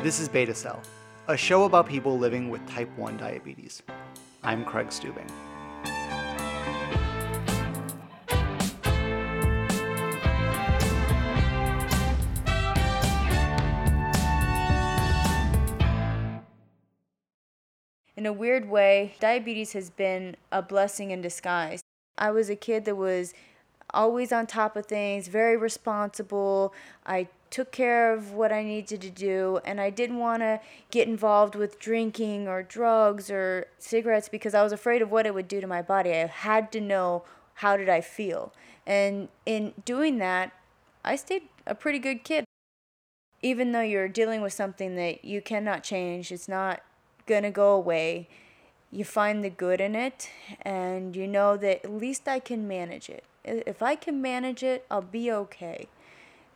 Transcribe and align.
This 0.00 0.20
is 0.20 0.28
Beta 0.28 0.54
Cell, 0.54 0.80
a 1.26 1.36
show 1.36 1.64
about 1.64 1.88
people 1.88 2.16
living 2.16 2.50
with 2.50 2.64
type 2.68 2.88
1 2.96 3.16
diabetes. 3.16 3.82
I'm 4.44 4.64
Craig 4.64 4.90
Stubing. 4.90 5.28
In 18.16 18.24
a 18.24 18.32
weird 18.32 18.68
way, 18.68 19.16
diabetes 19.18 19.72
has 19.72 19.90
been 19.90 20.36
a 20.52 20.62
blessing 20.62 21.10
in 21.10 21.20
disguise. 21.20 21.80
I 22.16 22.30
was 22.30 22.48
a 22.48 22.54
kid 22.54 22.84
that 22.84 22.94
was 22.94 23.34
always 23.92 24.30
on 24.30 24.46
top 24.46 24.76
of 24.76 24.86
things, 24.86 25.26
very 25.26 25.56
responsible. 25.56 26.72
I 27.04 27.26
took 27.50 27.72
care 27.72 28.12
of 28.12 28.32
what 28.32 28.52
I 28.52 28.62
needed 28.62 29.00
to 29.00 29.10
do, 29.10 29.60
and 29.64 29.80
I 29.80 29.90
didn't 29.90 30.18
want 30.18 30.42
to 30.42 30.60
get 30.90 31.08
involved 31.08 31.54
with 31.54 31.78
drinking 31.78 32.48
or 32.48 32.62
drugs 32.62 33.30
or 33.30 33.66
cigarettes 33.78 34.28
because 34.28 34.54
I 34.54 34.62
was 34.62 34.72
afraid 34.72 35.02
of 35.02 35.10
what 35.10 35.26
it 35.26 35.34
would 35.34 35.48
do 35.48 35.60
to 35.60 35.66
my 35.66 35.82
body. 35.82 36.10
I 36.10 36.26
had 36.26 36.70
to 36.72 36.80
know 36.80 37.24
how 37.54 37.76
did 37.76 37.88
I 37.88 38.00
feel. 38.00 38.52
And 38.86 39.28
in 39.44 39.74
doing 39.84 40.18
that, 40.18 40.52
I 41.04 41.16
stayed 41.16 41.48
a 41.66 41.74
pretty 41.74 41.98
good 41.98 42.24
kid. 42.24 42.44
Even 43.42 43.72
though 43.72 43.82
you're 43.82 44.08
dealing 44.08 44.40
with 44.40 44.52
something 44.52 44.96
that 44.96 45.24
you 45.24 45.40
cannot 45.40 45.82
change, 45.82 46.32
it's 46.32 46.48
not 46.48 46.82
going 47.26 47.44
to 47.44 47.50
go 47.50 47.72
away. 47.72 48.28
You 48.90 49.04
find 49.04 49.44
the 49.44 49.50
good 49.50 49.80
in 49.80 49.94
it, 49.94 50.30
and 50.62 51.14
you 51.14 51.26
know 51.28 51.56
that 51.58 51.84
at 51.84 51.90
least 51.90 52.26
I 52.26 52.40
can 52.40 52.66
manage 52.66 53.10
it. 53.10 53.24
If 53.44 53.82
I 53.82 53.94
can 53.94 54.20
manage 54.20 54.62
it, 54.62 54.86
I'll 54.90 55.02
be 55.02 55.30
okay. 55.30 55.88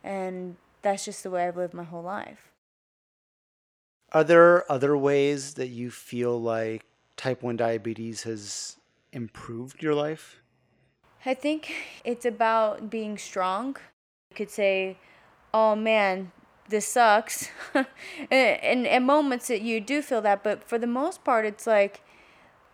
And 0.03 0.57
that's 0.83 1.05
just 1.05 1.23
the 1.23 1.31
way 1.31 1.47
I've 1.47 1.57
lived 1.57 1.73
my 1.73 1.83
whole 1.83 2.03
life. 2.03 2.51
Are 4.11 4.23
there 4.23 4.71
other 4.71 4.95
ways 4.95 5.55
that 5.55 5.69
you 5.69 5.89
feel 5.89 6.39
like 6.39 6.85
type 7.17 7.41
1 7.41 7.57
diabetes 7.57 8.23
has 8.23 8.77
improved 9.11 9.81
your 9.81 9.95
life? 9.95 10.41
I 11.25 11.33
think 11.33 11.73
it's 12.03 12.25
about 12.25 12.89
being 12.89 13.17
strong. 13.17 13.77
You 14.29 14.35
could 14.35 14.51
say, 14.51 14.97
oh 15.53 15.75
man, 15.75 16.31
this 16.69 16.87
sucks. 16.87 17.49
and, 18.31 18.85
and, 18.85 19.05
moments 19.05 19.47
that 19.47 19.61
you 19.61 19.79
do 19.79 20.01
feel 20.01 20.21
that, 20.21 20.43
but 20.43 20.63
for 20.63 20.77
the 20.77 20.87
most 20.87 21.23
part, 21.23 21.45
it's 21.45 21.65
like, 21.65 22.01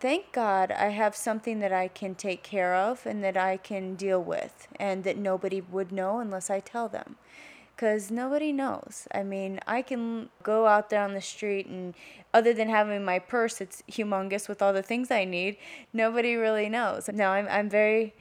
thank 0.00 0.32
God 0.32 0.72
I 0.72 0.88
have 0.88 1.14
something 1.14 1.60
that 1.60 1.72
I 1.72 1.88
can 1.88 2.14
take 2.14 2.42
care 2.42 2.74
of 2.74 3.06
and 3.06 3.22
that 3.22 3.36
I 3.36 3.56
can 3.56 3.94
deal 3.94 4.22
with, 4.22 4.68
and 4.76 5.04
that 5.04 5.16
nobody 5.16 5.60
would 5.60 5.92
know 5.92 6.18
unless 6.18 6.50
I 6.50 6.60
tell 6.60 6.88
them. 6.88 7.16
Because 7.80 8.10
nobody 8.10 8.52
knows. 8.52 9.08
I 9.10 9.22
mean, 9.22 9.58
I 9.66 9.80
can 9.80 10.28
go 10.42 10.66
out 10.66 10.90
there 10.90 11.02
on 11.02 11.14
the 11.14 11.22
street, 11.22 11.64
and 11.64 11.94
other 12.34 12.52
than 12.52 12.68
having 12.68 13.02
my 13.06 13.18
purse, 13.18 13.58
it's 13.58 13.82
humongous 13.90 14.50
with 14.50 14.60
all 14.60 14.74
the 14.74 14.82
things 14.82 15.10
I 15.10 15.24
need, 15.24 15.56
nobody 15.90 16.34
really 16.34 16.68
knows. 16.68 17.08
Now, 17.08 17.32
I'm, 17.32 17.48
I'm 17.48 17.70
very 17.70 18.12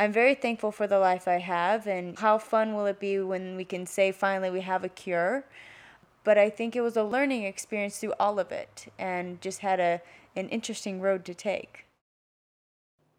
I'm 0.00 0.14
very 0.14 0.34
thankful 0.34 0.72
for 0.72 0.86
the 0.86 0.98
life 0.98 1.28
I 1.28 1.40
have, 1.40 1.86
and 1.86 2.18
how 2.18 2.38
fun 2.38 2.72
will 2.74 2.86
it 2.86 2.98
be 2.98 3.18
when 3.18 3.54
we 3.54 3.66
can 3.66 3.84
say 3.84 4.12
finally 4.12 4.48
we 4.48 4.62
have 4.62 4.82
a 4.82 4.88
cure? 4.88 5.44
But 6.24 6.38
I 6.38 6.48
think 6.48 6.74
it 6.74 6.80
was 6.80 6.96
a 6.96 7.04
learning 7.04 7.42
experience 7.42 7.98
through 7.98 8.14
all 8.18 8.38
of 8.38 8.50
it, 8.50 8.90
and 8.98 9.42
just 9.42 9.58
had 9.58 9.78
a 9.78 10.00
an 10.34 10.48
interesting 10.48 11.02
road 11.02 11.26
to 11.26 11.34
take. 11.34 11.84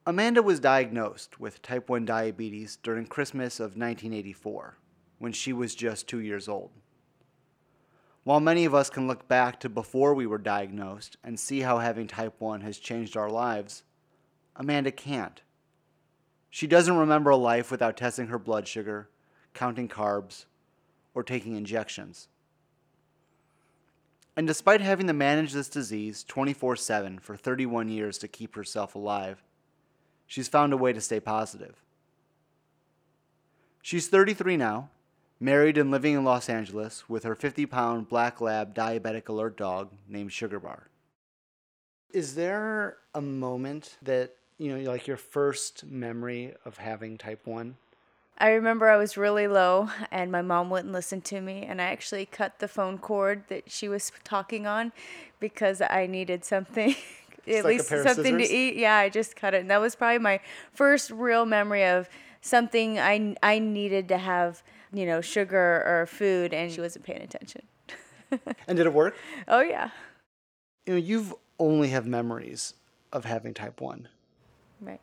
Amanda 0.07 0.41
was 0.41 0.59
diagnosed 0.59 1.39
with 1.39 1.61
type 1.61 1.87
1 1.87 2.03
diabetes 2.03 2.79
during 2.81 3.05
Christmas 3.05 3.59
of 3.59 3.77
1984, 3.77 4.77
when 5.23 5.31
she 5.31 5.53
was 5.53 5.73
just 5.73 6.05
two 6.05 6.19
years 6.19 6.49
old. 6.49 6.69
While 8.25 8.41
many 8.41 8.65
of 8.65 8.75
us 8.75 8.89
can 8.89 9.07
look 9.07 9.25
back 9.25 9.57
to 9.61 9.69
before 9.69 10.13
we 10.13 10.27
were 10.27 10.37
diagnosed 10.37 11.15
and 11.23 11.39
see 11.39 11.61
how 11.61 11.77
having 11.77 12.07
type 12.07 12.33
1 12.39 12.59
has 12.59 12.77
changed 12.77 13.15
our 13.15 13.29
lives, 13.29 13.83
Amanda 14.57 14.91
can't. 14.91 15.41
She 16.49 16.67
doesn't 16.67 16.97
remember 16.97 17.29
a 17.29 17.37
life 17.37 17.71
without 17.71 17.95
testing 17.95 18.27
her 18.27 18.37
blood 18.37 18.67
sugar, 18.67 19.07
counting 19.53 19.87
carbs, 19.87 20.43
or 21.13 21.23
taking 21.23 21.55
injections. 21.55 22.27
And 24.35 24.45
despite 24.45 24.81
having 24.81 25.07
to 25.07 25.13
manage 25.13 25.53
this 25.53 25.69
disease 25.69 26.25
24 26.25 26.75
7 26.75 27.19
for 27.19 27.37
31 27.37 27.87
years 27.87 28.17
to 28.17 28.27
keep 28.27 28.55
herself 28.55 28.93
alive, 28.93 29.41
she's 30.27 30.49
found 30.49 30.73
a 30.73 30.77
way 30.77 30.91
to 30.91 30.99
stay 30.99 31.21
positive. 31.21 31.81
She's 33.81 34.09
33 34.09 34.57
now, 34.57 34.89
married 35.43 35.77
and 35.77 35.91
living 35.91 36.13
in 36.13 36.23
Los 36.23 36.49
Angeles 36.49 37.09
with 37.09 37.23
her 37.23 37.35
50 37.35 37.65
pound 37.65 38.07
black 38.07 38.39
lab 38.39 38.73
diabetic 38.73 39.27
alert 39.27 39.57
dog 39.57 39.91
named 40.07 40.31
Sugar 40.31 40.59
Bar. 40.59 40.87
Is 42.11 42.35
there 42.35 42.97
a 43.13 43.21
moment 43.21 43.97
that 44.01 44.35
you 44.57 44.75
know, 44.77 44.89
like 44.89 45.07
your 45.07 45.17
first 45.17 45.85
memory 45.85 46.53
of 46.63 46.77
having 46.77 47.17
type 47.17 47.45
1? 47.45 47.75
I 48.37 48.49
remember 48.49 48.89
I 48.89 48.97
was 48.97 49.17
really 49.17 49.47
low 49.47 49.89
and 50.09 50.31
my 50.31 50.41
mom 50.41 50.69
wouldn't 50.69 50.93
listen 50.93 51.21
to 51.21 51.41
me 51.41 51.63
and 51.63 51.81
I 51.81 51.85
actually 51.85 52.25
cut 52.25 52.59
the 52.59 52.67
phone 52.67 52.97
cord 52.97 53.43
that 53.49 53.69
she 53.69 53.87
was 53.87 54.11
talking 54.23 54.65
on 54.65 54.91
because 55.39 55.81
I 55.81 56.07
needed 56.07 56.45
something 56.45 56.95
at 57.47 57.63
like 57.63 57.65
least 57.65 57.89
something 57.89 58.37
to 58.37 58.43
eat. 58.43 58.75
Yeah, 58.75 58.95
I 58.95 59.09
just 59.09 59.35
cut 59.35 59.53
it. 59.53 59.61
And 59.61 59.69
that 59.69 59.81
was 59.81 59.95
probably 59.95 60.19
my 60.19 60.39
first 60.71 61.11
real 61.11 61.45
memory 61.45 61.85
of 61.85 62.07
something 62.41 62.99
I 62.99 63.35
I 63.41 63.59
needed 63.59 64.07
to 64.09 64.17
have, 64.17 64.63
you 64.93 65.05
know, 65.05 65.21
sugar 65.21 65.83
or 65.85 66.05
food 66.05 66.53
and 66.53 66.71
she 66.71 66.79
wasn't 66.79 67.05
paying 67.05 67.21
attention. 67.21 67.63
and 68.67 68.77
did 68.77 68.85
it 68.85 68.93
work? 68.93 69.15
Oh 69.47 69.61
yeah. 69.61 69.89
You 70.85 70.93
know, 70.93 70.99
you've 70.99 71.33
only 71.59 71.89
have 71.89 72.05
memories 72.05 72.73
of 73.11 73.25
having 73.25 73.53
type 73.53 73.81
1. 73.81 74.07
Right. 74.81 75.01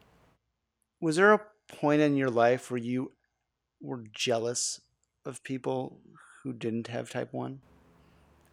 Was 1.01 1.17
there 1.17 1.33
a 1.33 1.41
point 1.69 2.03
in 2.03 2.17
your 2.17 2.31
life 2.31 2.71
where 2.71 2.78
you 2.78 3.12
were 3.81 4.05
jealous 4.12 4.81
of 5.25 5.43
people 5.43 5.99
who 6.43 6.53
didn't 6.53 6.89
have 6.89 7.11
type 7.11 7.33
1? 7.33 7.61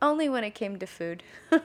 Only 0.02 0.30
when 0.30 0.44
it 0.44 0.56
came 0.56 0.78
to 0.80 0.86
food. 0.86 1.24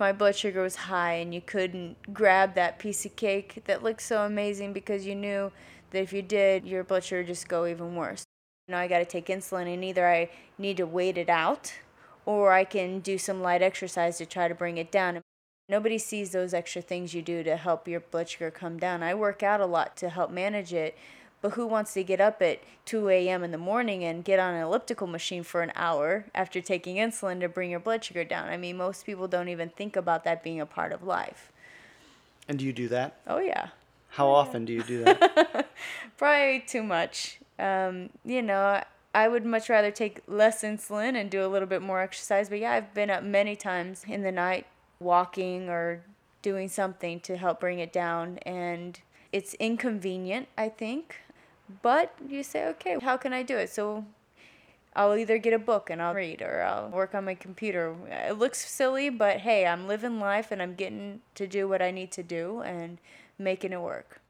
My 0.00 0.12
blood 0.12 0.36
sugar 0.36 0.62
was 0.62 0.76
high 0.76 1.14
and 1.14 1.34
you 1.34 1.40
couldn't 1.40 2.14
grab 2.14 2.54
that 2.54 2.78
piece 2.78 3.04
of 3.04 3.16
cake 3.16 3.62
that 3.66 3.82
looked 3.82 4.02
so 4.02 4.22
amazing 4.22 4.72
because 4.72 5.06
you 5.06 5.14
knew 5.14 5.50
that 5.90 6.02
if 6.02 6.12
you 6.12 6.22
did, 6.22 6.64
your 6.64 6.84
blood 6.84 7.04
sugar 7.04 7.20
would 7.20 7.26
just 7.26 7.48
go 7.48 7.66
even 7.66 7.96
worse. 7.96 8.24
Now 8.68 8.78
I 8.78 8.86
got 8.86 8.98
to 8.98 9.06
take 9.06 9.26
insulin 9.26 9.72
and 9.72 9.82
either 9.82 10.06
I 10.06 10.28
need 10.58 10.76
to 10.76 10.86
wait 10.86 11.16
it 11.16 11.30
out 11.30 11.72
or 12.26 12.52
I 12.52 12.64
can 12.64 13.00
do 13.00 13.16
some 13.16 13.40
light 13.40 13.62
exercise 13.62 14.18
to 14.18 14.26
try 14.26 14.46
to 14.46 14.54
bring 14.54 14.76
it 14.76 14.92
down. 14.92 15.22
Nobody 15.70 15.96
sees 15.96 16.32
those 16.32 16.52
extra 16.52 16.82
things 16.82 17.14
you 17.14 17.22
do 17.22 17.42
to 17.42 17.56
help 17.56 17.88
your 17.88 18.00
blood 18.00 18.28
sugar 18.28 18.50
come 18.50 18.78
down. 18.78 19.02
I 19.02 19.14
work 19.14 19.42
out 19.42 19.60
a 19.60 19.66
lot 19.66 19.96
to 19.98 20.10
help 20.10 20.30
manage 20.30 20.74
it, 20.74 20.98
but 21.40 21.52
who 21.52 21.66
wants 21.66 21.94
to 21.94 22.04
get 22.04 22.20
up 22.20 22.42
at 22.42 22.60
2 22.84 23.08
a.m. 23.08 23.42
in 23.42 23.52
the 23.52 23.58
morning 23.58 24.04
and 24.04 24.22
get 24.22 24.38
on 24.38 24.52
an 24.54 24.62
elliptical 24.62 25.06
machine 25.06 25.42
for 25.42 25.62
an 25.62 25.72
hour 25.74 26.26
after 26.34 26.60
taking 26.60 26.96
insulin 26.96 27.40
to 27.40 27.48
bring 27.48 27.70
your 27.70 27.80
blood 27.80 28.04
sugar 28.04 28.24
down? 28.24 28.48
I 28.48 28.58
mean, 28.58 28.76
most 28.76 29.06
people 29.06 29.28
don't 29.28 29.48
even 29.48 29.70
think 29.70 29.96
about 29.96 30.24
that 30.24 30.42
being 30.42 30.60
a 30.60 30.66
part 30.66 30.92
of 30.92 31.02
life. 31.02 31.50
And 32.46 32.58
do 32.58 32.66
you 32.66 32.74
do 32.74 32.88
that? 32.88 33.20
Oh, 33.26 33.38
yeah. 33.38 33.68
How 34.10 34.28
often 34.28 34.66
do 34.66 34.74
you 34.74 34.82
do 34.82 35.04
that? 35.04 35.68
Probably 36.18 36.64
too 36.66 36.82
much. 36.82 37.40
Um, 37.58 38.10
you 38.24 38.42
know, 38.42 38.82
I 39.14 39.28
would 39.28 39.44
much 39.44 39.68
rather 39.68 39.90
take 39.90 40.20
less 40.26 40.62
insulin 40.62 41.16
and 41.16 41.30
do 41.30 41.44
a 41.44 41.48
little 41.48 41.68
bit 41.68 41.82
more 41.82 42.00
exercise. 42.00 42.48
But 42.48 42.60
yeah, 42.60 42.72
I've 42.72 42.94
been 42.94 43.10
up 43.10 43.22
many 43.22 43.56
times 43.56 44.04
in 44.06 44.22
the 44.22 44.32
night 44.32 44.66
walking 45.00 45.68
or 45.68 46.02
doing 46.42 46.68
something 46.68 47.20
to 47.20 47.36
help 47.36 47.60
bring 47.60 47.78
it 47.78 47.92
down. 47.92 48.38
And 48.38 49.00
it's 49.32 49.54
inconvenient, 49.54 50.48
I 50.56 50.68
think. 50.68 51.16
But 51.82 52.14
you 52.26 52.42
say, 52.42 52.66
okay, 52.68 52.98
how 53.00 53.16
can 53.16 53.32
I 53.32 53.42
do 53.42 53.56
it? 53.56 53.70
So 53.70 54.04
I'll 54.94 55.16
either 55.16 55.38
get 55.38 55.52
a 55.52 55.58
book 55.58 55.90
and 55.90 56.00
I'll 56.00 56.14
read 56.14 56.42
or 56.42 56.62
I'll 56.62 56.88
work 56.88 57.14
on 57.14 57.24
my 57.24 57.34
computer. 57.34 57.94
It 58.08 58.38
looks 58.38 58.58
silly, 58.68 59.10
but 59.10 59.38
hey, 59.38 59.66
I'm 59.66 59.86
living 59.86 60.18
life 60.18 60.50
and 60.50 60.62
I'm 60.62 60.74
getting 60.74 61.20
to 61.34 61.46
do 61.46 61.68
what 61.68 61.82
I 61.82 61.90
need 61.90 62.10
to 62.12 62.22
do 62.22 62.62
and 62.62 62.98
making 63.38 63.72
it 63.72 63.80
work. 63.80 64.20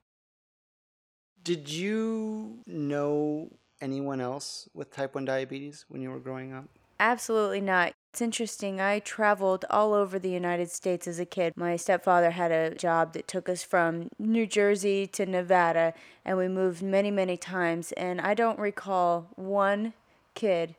Did 1.48 1.70
you 1.70 2.58
know 2.66 3.48
anyone 3.80 4.20
else 4.20 4.68
with 4.74 4.90
type 4.90 5.14
1 5.14 5.24
diabetes 5.24 5.86
when 5.88 6.02
you 6.02 6.10
were 6.10 6.18
growing 6.18 6.52
up? 6.52 6.66
Absolutely 7.00 7.62
not. 7.62 7.94
It's 8.12 8.20
interesting. 8.20 8.82
I 8.82 8.98
traveled 8.98 9.64
all 9.70 9.94
over 9.94 10.18
the 10.18 10.28
United 10.28 10.70
States 10.70 11.08
as 11.08 11.18
a 11.18 11.24
kid. 11.24 11.54
My 11.56 11.76
stepfather 11.76 12.32
had 12.32 12.52
a 12.52 12.74
job 12.74 13.14
that 13.14 13.26
took 13.26 13.48
us 13.48 13.62
from 13.62 14.10
New 14.18 14.46
Jersey 14.46 15.06
to 15.06 15.24
Nevada, 15.24 15.94
and 16.22 16.36
we 16.36 16.48
moved 16.48 16.82
many, 16.82 17.10
many 17.10 17.38
times. 17.38 17.92
And 17.92 18.20
I 18.20 18.34
don't 18.34 18.58
recall 18.58 19.28
one 19.36 19.94
kid 20.34 20.74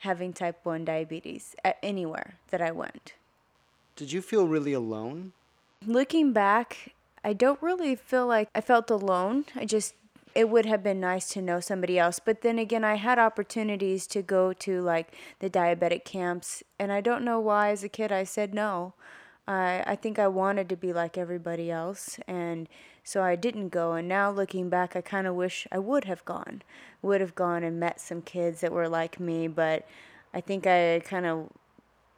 having 0.00 0.34
type 0.34 0.60
1 0.62 0.84
diabetes 0.84 1.56
at 1.64 1.78
anywhere 1.82 2.34
that 2.50 2.60
I 2.60 2.70
went. 2.70 3.14
Did 3.96 4.12
you 4.12 4.20
feel 4.20 4.46
really 4.46 4.74
alone? 4.74 5.32
Looking 5.86 6.34
back, 6.34 6.93
I 7.24 7.32
don't 7.32 7.60
really 7.62 7.96
feel 7.96 8.26
like 8.26 8.50
I 8.54 8.60
felt 8.60 8.90
alone. 8.90 9.46
I 9.56 9.64
just 9.64 9.94
it 10.34 10.48
would 10.48 10.66
have 10.66 10.82
been 10.82 11.00
nice 11.00 11.28
to 11.30 11.40
know 11.40 11.60
somebody 11.60 11.98
else. 11.98 12.18
But 12.18 12.42
then 12.42 12.58
again, 12.58 12.84
I 12.84 12.96
had 12.96 13.18
opportunities 13.18 14.06
to 14.08 14.22
go 14.22 14.52
to 14.52 14.80
like 14.82 15.14
the 15.38 15.48
diabetic 15.48 16.04
camps, 16.04 16.62
and 16.78 16.92
I 16.92 17.00
don't 17.00 17.24
know 17.24 17.40
why 17.40 17.70
as 17.70 17.84
a 17.84 17.88
kid 17.88 18.12
I 18.12 18.24
said 18.24 18.52
no. 18.52 18.94
I, 19.46 19.84
I 19.86 19.96
think 19.96 20.18
I 20.18 20.28
wanted 20.28 20.68
to 20.70 20.76
be 20.76 20.92
like 20.92 21.16
everybody 21.16 21.70
else, 21.70 22.18
and 22.26 22.68
so 23.04 23.22
I 23.22 23.36
didn't 23.36 23.68
go. 23.68 23.92
And 23.92 24.08
now 24.08 24.30
looking 24.30 24.68
back, 24.68 24.96
I 24.96 25.00
kind 25.00 25.26
of 25.26 25.34
wish 25.34 25.66
I 25.70 25.78
would 25.78 26.04
have 26.04 26.24
gone, 26.24 26.62
would 27.02 27.20
have 27.20 27.34
gone 27.34 27.62
and 27.62 27.78
met 27.78 28.00
some 28.00 28.22
kids 28.22 28.60
that 28.60 28.72
were 28.72 28.88
like 28.88 29.20
me, 29.20 29.46
but 29.48 29.86
I 30.32 30.40
think 30.40 30.66
I 30.66 31.00
kind 31.04 31.26
of 31.26 31.50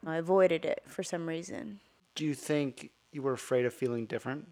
avoided 0.05 0.65
it 0.65 0.83
for 0.87 1.03
some 1.03 1.27
reason. 1.27 1.81
Do 2.15 2.25
you 2.25 2.33
think 2.33 2.91
you 3.11 3.21
were 3.21 3.33
afraid 3.33 3.65
of 3.65 3.73
feeling 3.73 4.05
different? 4.05 4.47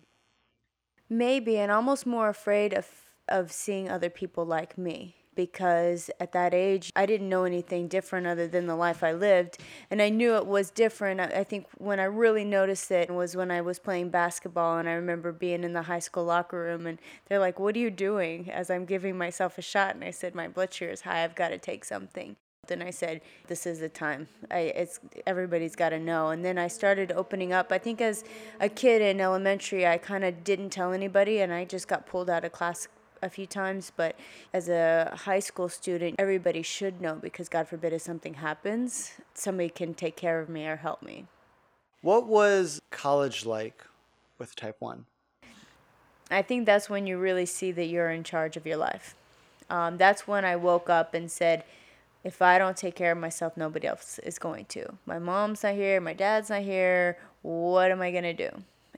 Maybe, 1.10 1.57
and 1.57 1.72
almost 1.72 2.06
more 2.06 2.30
afraid 2.30 2.74
of 2.74 2.88
of 3.28 3.52
seeing 3.52 3.90
other 3.90 4.10
people 4.10 4.46
like 4.46 4.78
me 4.78 5.16
because 5.36 6.10
at 6.19 6.31
that 6.31 6.54
age 6.54 6.92
I 6.96 7.06
didn't 7.06 7.30
know 7.30 7.44
anything 7.44 7.88
different 7.88 8.28
other 8.28 8.48
than 8.48 8.68
the 8.68 8.75
life 8.75 9.04
I 9.04 9.12
lived 9.12 9.57
and 9.92 10.02
I 10.02 10.10
knew 10.10 10.36
it 10.36 10.46
was 10.46 10.72
different. 10.72 11.19
I 11.19 11.44
think 11.44 11.68
when 11.78 12.00
I 12.00 12.06
really 12.06 12.46
noticed 12.46 12.90
it 12.92 13.10
was 13.10 13.36
when 13.36 13.52
I 13.52 13.62
was 13.62 13.80
playing 13.80 14.10
basketball 14.10 14.78
and 14.78 14.88
I 14.88 14.94
remember 14.94 15.31
being 15.31 15.63
in 15.63 15.74
the 15.74 15.84
high 15.84 16.00
school 16.00 16.25
locker 16.25 16.62
room 16.62 16.88
and 16.88 17.00
they're 17.28 17.40
like 17.40 17.60
what 17.60 17.75
are 17.75 17.80
you 17.80 17.92
doing? 17.92 18.50
As 18.50 18.69
I'm 18.69 18.86
giving 18.86 19.18
myself 19.18 19.58
a 19.58 19.62
shot 19.62 19.96
and 19.96 20.04
I 20.04 20.12
said 20.12 20.36
my 20.36 20.48
blood 20.48 20.74
sugar 20.74 20.92
is 20.92 21.01
high. 21.01 21.24
I've 21.24 21.36
got 21.36 21.50
to 21.50 21.58
take 21.58 21.84
something 21.86 22.38
and 22.71 22.83
I 22.83 22.89
said, 22.89 23.21
"This 23.47 23.65
is 23.65 23.79
the 23.79 23.89
time. 23.89 24.27
I, 24.51 24.59
it's 24.59 25.00
everybody's 25.25 25.75
got 25.75 25.89
to 25.89 26.00
know." 26.00 26.29
And 26.29 26.44
then 26.44 26.57
I 26.57 26.67
started 26.67 27.12
opening 27.12 27.53
up. 27.53 27.71
I 27.71 27.77
think 27.77 28.01
as 28.01 28.23
a 28.59 28.69
kid 28.69 29.01
in 29.01 29.19
elementary, 29.19 29.88
I 29.88 29.97
kind 29.97 30.23
of 30.23 30.44
didn't 30.44 30.69
tell 30.69 30.94
anybody, 30.94 31.39
and 31.39 31.53
I 31.53 31.65
just 31.65 31.88
got 31.88 32.06
pulled 32.06 32.29
out 32.29 32.45
of 32.45 32.51
class 32.51 32.88
a 33.21 33.29
few 33.29 33.45
times. 33.45 33.91
But 33.95 34.15
as 34.53 34.69
a 34.69 35.12
high 35.15 35.39
school 35.39 35.69
student, 35.69 36.15
everybody 36.19 36.62
should 36.62 37.01
know 37.01 37.15
because 37.15 37.50
God 37.50 37.67
forbid 37.67 37.94
if 37.94 38.01
something 38.01 38.35
happens, 38.35 39.13
somebody 39.33 39.69
can 39.69 39.94
take 39.94 40.15
care 40.15 40.39
of 40.39 40.50
me 40.50 40.65
or 40.65 40.77
help 40.77 41.01
me. 41.01 41.25
What 42.01 42.27
was 42.27 42.81
college 42.91 43.45
like 43.45 43.83
with 44.38 44.56
Type 44.56 44.75
One? 44.79 45.06
I 46.29 46.41
think 46.41 46.65
that's 46.65 46.89
when 46.89 47.06
you 47.07 47.17
really 47.17 47.45
see 47.45 47.71
that 47.71 47.85
you're 47.85 48.09
in 48.09 48.23
charge 48.23 48.57
of 48.57 48.65
your 48.65 48.77
life. 48.77 49.15
Um, 49.69 49.97
that's 49.97 50.27
when 50.27 50.45
I 50.45 50.56
woke 50.56 50.89
up 50.89 51.13
and 51.13 51.31
said 51.31 51.63
if 52.25 52.42
I 52.42 52.57
don't 52.57 52.75
take 52.75 52.95
care 52.95 53.12
of 53.12 53.19
myself, 53.19 53.56
nobody 53.56 53.86
else 53.88 54.19
is 54.19 54.39
going 54.39 54.66
to. 54.66 54.98
My 55.06 55.19
mom's 55.19 55.62
not 55.62 55.75
here, 55.75 56.01
my 56.01 56.13
dad's 56.13 56.50
not 56.50 56.63
here. 56.63 57.19
What 57.44 57.92
am 57.92 58.01
I 58.01 58.10
going 58.10 58.24
to 58.24 58.33
do? 58.33 58.50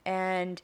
And 0.05 0.61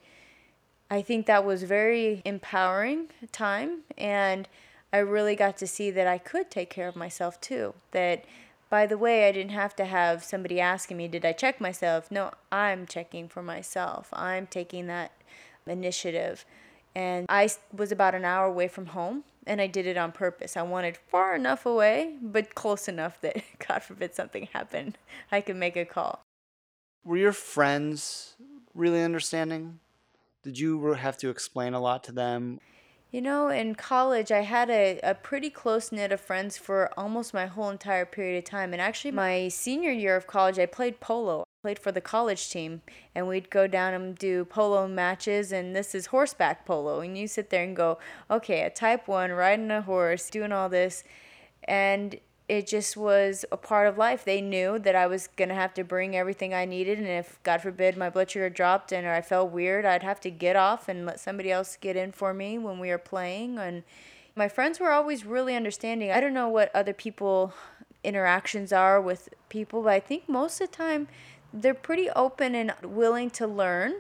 I 0.89 1.01
think 1.01 1.25
that 1.25 1.44
was 1.44 1.63
very 1.63 2.21
empowering 2.24 3.10
time 3.33 3.80
and 3.98 4.48
I 4.94 5.00
really 5.00 5.36
got 5.36 5.57
to 5.57 5.68
see 5.68 5.92
that 5.92 6.07
I 6.07 6.18
could 6.18 6.50
take 6.50 6.69
care 6.69 6.88
of 6.88 6.95
myself 6.95 7.42
too. 7.42 7.74
That 7.92 8.24
by 8.69 8.86
the 8.86 8.98
way, 8.98 9.27
I 9.27 9.33
didn't 9.33 9.51
have 9.51 9.75
to 9.75 9.86
have 9.86 10.24
somebody 10.24 10.62
asking 10.62 10.98
me, 10.98 11.10
did 11.10 11.25
I 11.25 11.33
check 11.33 11.60
myself? 11.60 12.10
No, 12.10 12.31
I'm 12.51 12.88
checking 12.88 13.27
for 13.27 13.44
myself. 13.44 14.07
I'm 14.13 14.48
taking 14.48 14.88
that 14.88 15.12
initiative. 15.68 16.45
And 16.95 17.25
I 17.27 17.50
was 17.75 17.92
about 17.92 18.15
an 18.15 18.24
hour 18.24 18.45
away 18.45 18.69
from 18.69 18.88
home 18.88 19.25
and 19.48 19.62
I 19.62 19.68
did 19.68 19.86
it 19.86 19.98
on 19.98 20.12
purpose. 20.12 20.57
I 20.57 20.62
wanted 20.62 20.98
far 20.98 21.36
enough 21.36 21.66
away, 21.66 22.18
but 22.22 22.56
close 22.56 22.88
enough 22.88 23.19
that, 23.22 23.38
God 23.68 23.84
forbid, 23.84 24.16
something 24.16 24.48
happened, 24.54 24.98
I 25.31 25.42
could 25.42 25.56
make 25.56 25.75
a 25.75 25.86
call. 25.86 26.22
Were 27.04 27.18
your 27.18 27.34
friends 27.34 28.36
really 28.74 29.04
understanding? 29.04 29.80
Did 30.44 30.60
you 30.60 30.94
have 30.94 31.18
to 31.18 31.30
explain 31.30 31.74
a 31.74 31.80
lot 31.80 32.04
to 32.06 32.12
them? 32.12 32.60
You 33.12 33.22
know, 33.22 33.50
in 33.50 33.75
college, 33.75 34.31
I 34.31 34.42
had 34.42 34.69
a, 34.69 35.00
a 35.04 35.13
pretty 35.13 35.50
close 35.50 35.92
knit 35.92 36.12
of 36.12 36.19
friends 36.19 36.57
for 36.57 36.92
almost 36.98 37.34
my 37.34 37.46
whole 37.46 37.69
entire 37.69 38.06
period 38.06 38.39
of 38.39 38.44
time. 38.46 38.74
And 38.74 38.81
actually, 38.81 39.12
my 39.12 39.50
senior 39.50 39.92
year 39.92 40.16
of 40.16 40.25
college, 40.25 40.57
I 40.57 40.66
played 40.66 41.00
polo 41.00 41.44
played 41.63 41.80
for 41.80 41.94
the 41.94 42.01
college 42.01 42.50
team 42.50 42.81
and 43.15 43.25
we'd 43.25 43.50
go 43.50 43.68
down 43.68 43.94
and 43.94 44.18
do 44.18 44.44
polo 44.44 44.86
matches 44.86 45.54
and 45.54 45.74
this 45.74 45.95
is 45.95 46.07
horseback 46.07 46.65
polo. 46.65 47.00
And 47.00 47.18
you 47.18 47.25
sit 47.25 47.50
there 47.50 47.63
and 47.63 47.74
go 47.74 48.00
okay 48.30 48.63
a 48.63 48.69
type 48.69 49.07
1 49.07 49.31
riding 49.31 49.71
a 49.71 49.81
horse 49.81 50.30
doing 50.30 50.51
all 50.51 50.68
this 50.68 51.06
and 51.63 52.19
it 52.50 52.68
just 52.68 52.98
was 52.98 53.45
a 53.50 53.56
part 53.56 53.88
of 53.88 53.98
life. 53.98 54.25
They 54.25 54.42
knew 54.42 54.77
that 54.80 54.94
i 54.94 55.07
was 55.07 55.30
going 55.38 55.48
to 55.48 55.56
have 55.56 55.74
to 55.75 55.86
bring 55.86 56.18
everything 56.18 56.54
i 56.54 56.65
needed 56.65 57.00
and 57.00 57.07
if 57.07 57.42
god 57.44 57.62
forbid 57.62 57.95
my 57.95 58.10
blood 58.10 58.30
sugar 58.30 58.50
dropped 58.50 58.92
and 58.92 59.07
or 59.07 59.13
i 59.13 59.21
felt 59.21 59.51
weird 59.51 59.86
i'd 59.86 60.04
have 60.04 60.19
to 60.19 60.30
get 60.30 60.57
off 60.57 60.89
and 60.89 61.06
let 61.06 61.21
somebody 61.21 61.50
else 61.50 61.77
get 61.80 61.95
in 61.95 62.12
for 62.12 62.33
me 62.33 62.57
when 62.57 62.77
we 62.77 62.89
were 62.89 62.98
playing. 62.98 63.57
And 63.57 63.83
my 64.36 64.50
friends 64.50 64.81
were 64.81 64.92
always 64.92 65.25
really 65.25 65.56
understanding. 65.56 66.12
I 66.12 66.19
don't 66.19 66.33
know 66.33 66.50
what 66.50 66.75
other 66.75 66.94
people 66.94 67.54
interactions 68.04 68.74
are 68.74 69.00
with 69.00 69.30
people 69.48 69.81
but 69.81 69.94
i 69.94 70.00
think 70.00 70.27
most 70.27 70.60
of 70.60 70.69
the 70.69 70.75
time 70.75 71.07
they're 71.53 71.73
pretty 71.73 72.09
open 72.11 72.55
and 72.55 72.73
willing 72.83 73.29
to 73.29 73.45
learn 73.45 73.94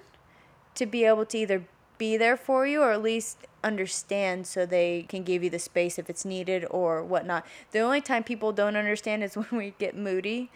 to 0.75 0.85
be 0.85 1.05
able 1.05 1.25
to 1.27 1.37
either 1.37 1.63
be 1.99 2.17
there 2.17 2.35
for 2.35 2.65
you 2.65 2.81
or 2.81 2.91
at 2.91 3.01
least 3.01 3.37
understand 3.63 4.45
so 4.45 4.65
they 4.65 5.05
can 5.07 5.23
give 5.23 5.43
you 5.43 5.49
the 5.49 5.59
space 5.59 5.97
if 5.97 6.09
it's 6.09 6.25
needed 6.25 6.65
or 6.69 7.03
whatnot. 7.03 7.45
The 7.71 7.79
only 7.79 8.01
time 8.01 8.23
people 8.23 8.51
don't 8.51 8.75
understand 8.75 9.23
is 9.23 9.35
when 9.37 9.47
we 9.51 9.73
get 9.77 9.95
moody. 9.95 10.49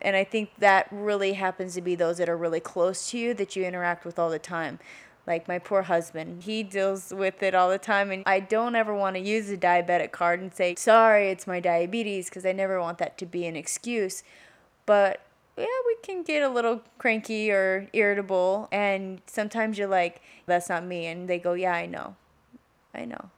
And 0.00 0.16
I 0.16 0.24
think 0.24 0.50
that 0.58 0.86
really 0.90 1.34
happens 1.34 1.74
to 1.74 1.82
be 1.82 1.94
those 1.94 2.18
that 2.18 2.28
are 2.28 2.36
really 2.36 2.60
close 2.60 3.10
to 3.10 3.18
you 3.18 3.34
that 3.34 3.56
you 3.56 3.64
interact 3.64 4.04
with 4.04 4.18
all 4.18 4.30
the 4.30 4.38
time. 4.38 4.78
Like 5.26 5.48
my 5.48 5.58
poor 5.58 5.82
husband, 5.82 6.42
he 6.42 6.62
deals 6.62 7.12
with 7.12 7.42
it 7.42 7.54
all 7.54 7.70
the 7.70 7.78
time. 7.78 8.10
And 8.10 8.22
I 8.26 8.40
don't 8.40 8.76
ever 8.76 8.94
want 8.94 9.16
to 9.16 9.20
use 9.20 9.50
a 9.50 9.56
diabetic 9.56 10.12
card 10.12 10.40
and 10.40 10.54
say, 10.54 10.74
sorry, 10.76 11.30
it's 11.30 11.46
my 11.46 11.60
diabetes, 11.60 12.28
because 12.28 12.44
I 12.44 12.52
never 12.52 12.78
want 12.78 12.98
that 12.98 13.16
to 13.18 13.26
be 13.26 13.46
an 13.46 13.56
excuse. 13.56 14.22
But 14.84 15.23
yeah, 15.56 15.66
we 15.86 15.96
can 16.02 16.22
get 16.22 16.42
a 16.42 16.48
little 16.48 16.82
cranky 16.98 17.50
or 17.50 17.88
irritable. 17.92 18.68
And 18.72 19.20
sometimes 19.26 19.78
you're 19.78 19.88
like, 19.88 20.20
that's 20.46 20.68
not 20.68 20.84
me. 20.84 21.06
And 21.06 21.28
they 21.28 21.38
go, 21.38 21.54
yeah, 21.54 21.74
I 21.74 21.86
know. 21.86 22.16
I 22.94 23.04
know. 23.04 23.30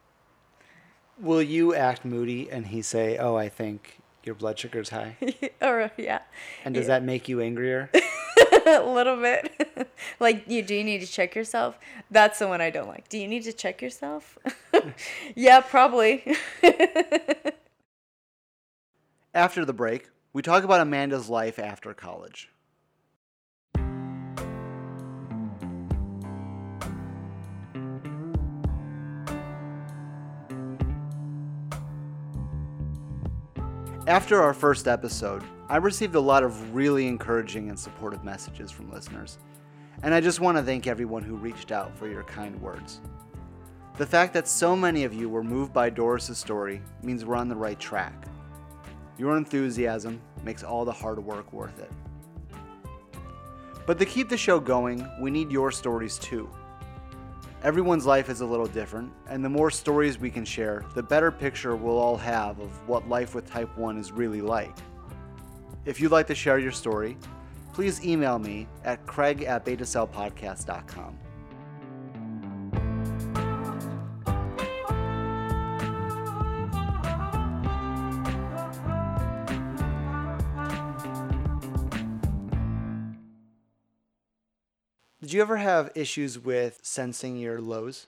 Will 1.19 1.43
you 1.43 1.75
act 1.75 2.05
moody 2.05 2.51
and 2.51 2.69
he 2.69 2.83
say, 2.83 3.17
oh, 3.19 3.37
I 3.37 3.49
think 3.49 4.01
your 4.25 4.35
blood 4.35 4.59
sugar's 4.59 4.91
high? 4.91 5.17
or, 5.63 5.91
yeah. 5.97 6.21
And 6.65 6.75
does 6.75 6.85
yeah. 6.85 6.95
that 6.95 7.05
make 7.05 7.29
you 7.29 7.41
angrier? 7.41 7.91
a 8.67 8.81
little 8.81 9.17
bit. 9.17 9.89
like, 10.21 10.45
you 10.49 10.63
do 10.63 10.75
you 10.75 10.85
need 10.85 11.01
to 11.01 11.07
check 11.07 11.35
yourself? 11.35 11.79
That's 12.11 12.39
the 12.39 12.49
one 12.49 12.61
I 12.61 12.71
don't 12.71 12.89
like. 12.89 13.09
Do 13.09 13.19
you 13.19 13.29
need 13.29 13.45
to 13.45 13.53
check 13.53 13.81
yourself? 13.81 14.39
yeah, 15.35 15.61
probably. 15.61 16.37
After 19.35 19.65
the 19.65 19.73
break, 19.73 20.09
we 20.37 20.43
talk 20.43 20.65
about 20.65 20.83
Amanda's 20.83 21.31
life 21.31 21.59
after 21.59 21.95
college. 21.95 22.51
After 34.07 34.43
our 34.43 34.53
first 34.53 34.87
episode, 34.87 35.43
I 35.71 35.79
received 35.79 36.17
a 36.17 36.21
lot 36.21 36.43
of 36.43 36.75
really 36.75 37.09
encouraging 37.09 37.71
and 37.71 37.79
supportive 37.79 38.23
messages 38.23 38.71
from 38.71 38.93
listeners, 38.93 39.39
and 40.03 40.13
I 40.13 40.21
just 40.21 40.41
want 40.41 40.59
to 40.59 40.63
thank 40.63 40.87
everyone 40.87 41.23
who 41.23 41.37
reached 41.37 41.73
out 41.73 41.97
for 41.97 42.09
your 42.09 42.25
kind 42.25 42.61
words. 42.61 43.01
The 43.97 44.05
fact 44.05 44.35
that 44.35 44.47
so 44.47 44.77
many 44.77 45.05
of 45.05 45.15
you 45.15 45.31
were 45.31 45.43
moved 45.43 45.73
by 45.73 45.89
Doris's 45.89 46.37
story 46.37 46.83
means 47.03 47.25
we're 47.25 47.37
on 47.37 47.49
the 47.49 47.57
right 47.57 47.81
track. 47.81 48.27
Your 49.19 49.37
enthusiasm 49.37 50.21
makes 50.45 50.63
all 50.63 50.85
the 50.85 50.93
hard 50.93 51.19
work 51.19 51.53
worth 51.53 51.79
it. 51.79 51.91
But 53.87 53.99
to 53.99 54.05
keep 54.05 54.29
the 54.29 54.37
show 54.37 54.61
going, 54.61 55.09
we 55.21 55.31
need 55.31 55.51
your 55.51 55.71
stories 55.71 56.19
too. 56.19 56.51
Everyone's 57.63 58.05
life 58.05 58.29
is 58.29 58.43
a 58.43 58.47
little 58.47 58.67
different, 58.67 59.11
and 59.29 59.45
the 59.45 59.49
more 59.49 59.71
stories 59.71 60.19
we 60.19 60.31
can 60.31 60.45
share, 60.45 60.85
the 60.95 61.03
better 61.03 61.31
picture 61.31 61.75
we'll 61.75 61.99
all 61.99 62.17
have 62.17 62.61
of 62.61 62.89
what 62.89 63.09
life 63.09 63.35
with 63.35 63.49
type 63.51 63.77
1 63.79 63.99
is 63.99 64.13
really 64.13 64.43
like. 64.43 64.77
If 65.85 66.01
you'd 66.01 66.13
like 66.13 66.27
to 66.27 66.35
share 66.35 66.59
your 66.59 66.73
story, 66.73 67.17
please 67.73 68.05
email 68.05 68.39
me 68.39 68.67
at 68.85 69.07
craig 69.07 69.43
at 69.43 69.65
betacellpodcast.com. 69.65 71.19
Did 85.27 85.33
you 85.33 85.43
ever 85.43 85.57
have 85.57 85.91
issues 85.97 86.39
with 86.39 86.79
sensing 86.85 87.37
your 87.37 87.61
lows? 87.61 88.07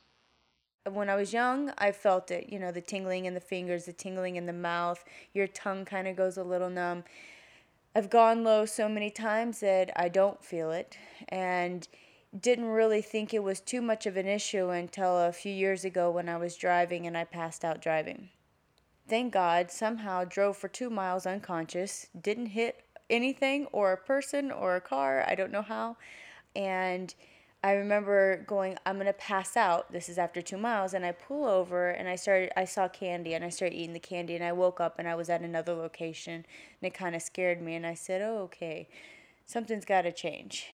When 0.88 1.10
I 1.10 1.16
was 1.16 1.32
young, 1.32 1.72
I 1.76 1.90
felt 1.90 2.30
it. 2.30 2.48
You 2.48 2.60
know, 2.60 2.70
the 2.70 2.80
tingling 2.80 3.24
in 3.24 3.34
the 3.34 3.40
fingers, 3.40 3.86
the 3.86 3.92
tingling 3.92 4.36
in 4.36 4.46
the 4.46 4.52
mouth, 4.52 5.04
your 5.32 5.48
tongue 5.48 5.84
kind 5.84 6.06
of 6.06 6.14
goes 6.14 6.36
a 6.36 6.44
little 6.44 6.70
numb. 6.70 7.02
I've 7.92 8.08
gone 8.08 8.44
low 8.44 8.66
so 8.66 8.88
many 8.88 9.10
times 9.10 9.58
that 9.58 9.90
I 9.96 10.08
don't 10.08 10.44
feel 10.44 10.70
it. 10.70 10.96
And 11.28 11.88
didn't 12.40 12.66
really 12.66 13.02
think 13.02 13.34
it 13.34 13.42
was 13.42 13.58
too 13.58 13.82
much 13.82 14.06
of 14.06 14.16
an 14.16 14.28
issue 14.28 14.68
until 14.68 15.18
a 15.18 15.32
few 15.32 15.52
years 15.52 15.84
ago 15.84 16.12
when 16.12 16.28
I 16.28 16.36
was 16.36 16.54
driving 16.54 17.04
and 17.08 17.18
I 17.18 17.24
passed 17.24 17.64
out 17.64 17.82
driving. 17.82 18.28
Thank 19.08 19.32
God, 19.32 19.72
somehow 19.72 20.22
drove 20.22 20.56
for 20.56 20.68
two 20.68 20.88
miles 20.88 21.26
unconscious, 21.26 22.06
didn't 22.22 22.46
hit 22.46 22.84
anything 23.10 23.66
or 23.72 23.92
a 23.92 23.96
person 23.96 24.52
or 24.52 24.76
a 24.76 24.80
car, 24.80 25.24
I 25.26 25.34
don't 25.34 25.50
know 25.50 25.62
how. 25.62 25.96
And 26.58 27.14
I 27.62 27.72
remember 27.72 28.44
going, 28.48 28.76
I'm 28.84 28.98
gonna 28.98 29.12
pass 29.12 29.56
out. 29.56 29.92
This 29.92 30.08
is 30.08 30.18
after 30.18 30.42
two 30.42 30.58
miles, 30.58 30.92
and 30.92 31.06
I 31.06 31.12
pull 31.12 31.46
over 31.46 31.90
and 31.90 32.08
I 32.08 32.16
started. 32.16 32.50
I 32.58 32.64
saw 32.64 32.88
candy 32.88 33.34
and 33.34 33.44
I 33.44 33.48
started 33.48 33.76
eating 33.76 33.94
the 33.94 34.00
candy, 34.00 34.34
and 34.34 34.44
I 34.44 34.52
woke 34.52 34.80
up 34.80 34.98
and 34.98 35.08
I 35.08 35.14
was 35.14 35.30
at 35.30 35.40
another 35.40 35.72
location, 35.72 36.34
and 36.34 36.44
it 36.82 36.94
kind 36.94 37.14
of 37.16 37.22
scared 37.22 37.62
me. 37.62 37.74
And 37.76 37.86
I 37.86 37.94
said, 37.94 38.22
"Oh, 38.22 38.38
okay, 38.44 38.88
something's 39.46 39.84
got 39.84 40.02
to 40.02 40.12
change." 40.12 40.74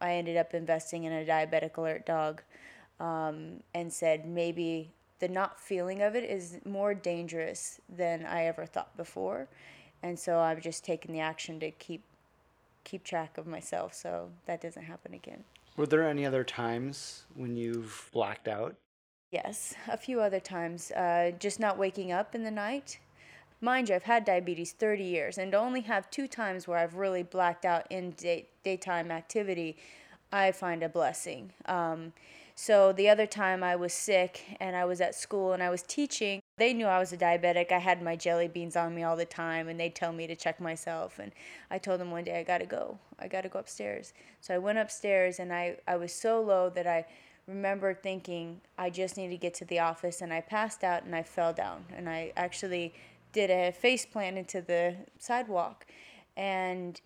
I 0.00 0.12
ended 0.14 0.36
up 0.36 0.52
investing 0.54 1.04
in 1.04 1.12
a 1.12 1.24
diabetic 1.24 1.76
alert 1.78 2.06
dog, 2.06 2.42
um, 3.00 3.62
and 3.74 3.92
said 3.92 4.26
maybe 4.26 4.92
the 5.18 5.28
not 5.28 5.60
feeling 5.60 6.02
of 6.02 6.14
it 6.14 6.24
is 6.24 6.58
more 6.66 6.94
dangerous 6.94 7.80
than 7.88 8.26
I 8.26 8.44
ever 8.46 8.66
thought 8.66 8.96
before, 8.96 9.48
and 10.02 10.18
so 10.18 10.40
I've 10.40 10.60
just 10.60 10.84
taken 10.84 11.12
the 11.12 11.20
action 11.20 11.60
to 11.60 11.70
keep 11.70 12.04
keep 12.84 13.04
track 13.04 13.38
of 13.38 13.46
myself 13.46 13.94
so 13.94 14.30
that 14.46 14.60
doesn't 14.60 14.84
happen 14.84 15.14
again. 15.14 15.44
Were 15.76 15.86
there 15.86 16.06
any 16.06 16.26
other 16.26 16.44
times 16.44 17.24
when 17.34 17.56
you've 17.56 18.10
blacked 18.12 18.48
out? 18.48 18.76
Yes, 19.30 19.74
a 19.88 19.96
few 19.96 20.20
other 20.20 20.40
times. 20.40 20.90
Uh, 20.90 21.32
just 21.38 21.58
not 21.58 21.78
waking 21.78 22.12
up 22.12 22.34
in 22.34 22.44
the 22.44 22.50
night. 22.50 22.98
Mind 23.62 23.88
you, 23.88 23.94
I've 23.94 24.02
had 24.02 24.24
diabetes 24.24 24.72
30 24.72 25.04
years, 25.04 25.38
and 25.38 25.54
only 25.54 25.80
have 25.82 26.10
two 26.10 26.26
times 26.26 26.68
where 26.68 26.78
I've 26.78 26.96
really 26.96 27.22
blacked 27.22 27.64
out 27.64 27.86
in 27.90 28.10
day- 28.10 28.48
daytime 28.64 29.10
activity, 29.10 29.76
I 30.32 30.52
find 30.52 30.82
a 30.82 30.88
blessing. 30.88 31.52
Um, 31.66 32.12
so 32.54 32.92
the 32.92 33.08
other 33.08 33.26
time 33.26 33.62
I 33.62 33.76
was 33.76 33.92
sick 33.92 34.56
and 34.60 34.76
I 34.76 34.84
was 34.84 35.00
at 35.00 35.14
school 35.14 35.52
and 35.52 35.62
I 35.62 35.70
was 35.70 35.82
teaching, 35.82 36.40
they 36.62 36.72
knew 36.72 36.86
I 36.86 37.00
was 37.00 37.12
a 37.12 37.16
diabetic. 37.16 37.72
I 37.72 37.78
had 37.78 38.00
my 38.00 38.14
jelly 38.14 38.46
beans 38.46 38.76
on 38.76 38.94
me 38.94 39.02
all 39.02 39.16
the 39.16 39.24
time 39.24 39.66
and 39.66 39.80
they'd 39.80 39.96
tell 39.96 40.12
me 40.12 40.28
to 40.28 40.36
check 40.36 40.60
myself. 40.60 41.18
And 41.18 41.32
I 41.72 41.78
told 41.78 41.98
them 41.98 42.12
one 42.12 42.22
day, 42.22 42.38
I 42.38 42.44
gotta 42.44 42.66
go. 42.66 43.00
I 43.18 43.26
gotta 43.26 43.48
go 43.48 43.58
upstairs. 43.58 44.12
So 44.40 44.54
I 44.54 44.58
went 44.58 44.78
upstairs 44.78 45.40
and 45.40 45.52
I, 45.52 45.78
I 45.88 45.96
was 45.96 46.12
so 46.12 46.40
low 46.40 46.70
that 46.70 46.86
I 46.86 47.04
remember 47.48 47.94
thinking, 47.94 48.60
I 48.78 48.90
just 48.90 49.16
need 49.16 49.30
to 49.30 49.36
get 49.36 49.54
to 49.54 49.64
the 49.64 49.80
office. 49.80 50.22
And 50.22 50.32
I 50.32 50.40
passed 50.40 50.84
out 50.84 51.02
and 51.02 51.16
I 51.16 51.24
fell 51.24 51.52
down. 51.52 51.84
And 51.96 52.08
I 52.08 52.32
actually 52.36 52.94
did 53.32 53.50
a 53.50 53.72
face 53.72 54.06
plant 54.06 54.38
into 54.38 54.60
the 54.60 54.94
sidewalk. 55.18 55.84
And 56.36 57.00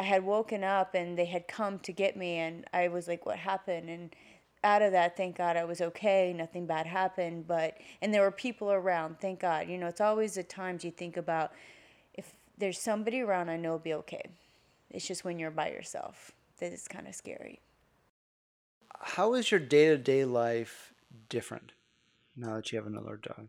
I 0.00 0.02
had 0.02 0.24
woken 0.24 0.64
up 0.64 0.96
and 0.96 1.16
they 1.16 1.26
had 1.26 1.46
come 1.46 1.78
to 1.78 1.92
get 1.92 2.16
me. 2.16 2.38
And 2.38 2.64
I 2.72 2.88
was 2.88 3.06
like, 3.06 3.24
what 3.24 3.38
happened? 3.38 3.88
And 3.88 4.16
out 4.66 4.82
of 4.82 4.92
that, 4.92 5.16
thank 5.16 5.36
God 5.36 5.56
I 5.56 5.64
was 5.64 5.80
okay. 5.80 6.34
Nothing 6.36 6.66
bad 6.66 6.86
happened. 6.86 7.46
But, 7.46 7.78
and 8.02 8.12
there 8.12 8.22
were 8.22 8.30
people 8.30 8.70
around, 8.70 9.20
thank 9.20 9.40
God. 9.40 9.68
You 9.68 9.78
know, 9.78 9.86
it's 9.86 10.00
always 10.00 10.34
the 10.34 10.42
times 10.42 10.84
you 10.84 10.90
think 10.90 11.16
about 11.16 11.52
if 12.14 12.34
there's 12.58 12.78
somebody 12.78 13.20
around, 13.20 13.48
I 13.48 13.56
know 13.56 13.70
it'll 13.70 13.78
be 13.78 13.94
okay. 13.94 14.24
It's 14.90 15.06
just 15.06 15.24
when 15.24 15.38
you're 15.38 15.50
by 15.50 15.70
yourself 15.70 16.32
that 16.58 16.72
it's 16.72 16.88
kind 16.88 17.06
of 17.06 17.14
scary. 17.14 17.60
How 18.98 19.34
is 19.34 19.50
your 19.50 19.60
day 19.60 19.88
to 19.88 19.98
day 19.98 20.24
life 20.24 20.92
different 21.28 21.72
now 22.34 22.56
that 22.56 22.72
you 22.72 22.78
have 22.78 22.86
another 22.86 23.16
dog? 23.16 23.48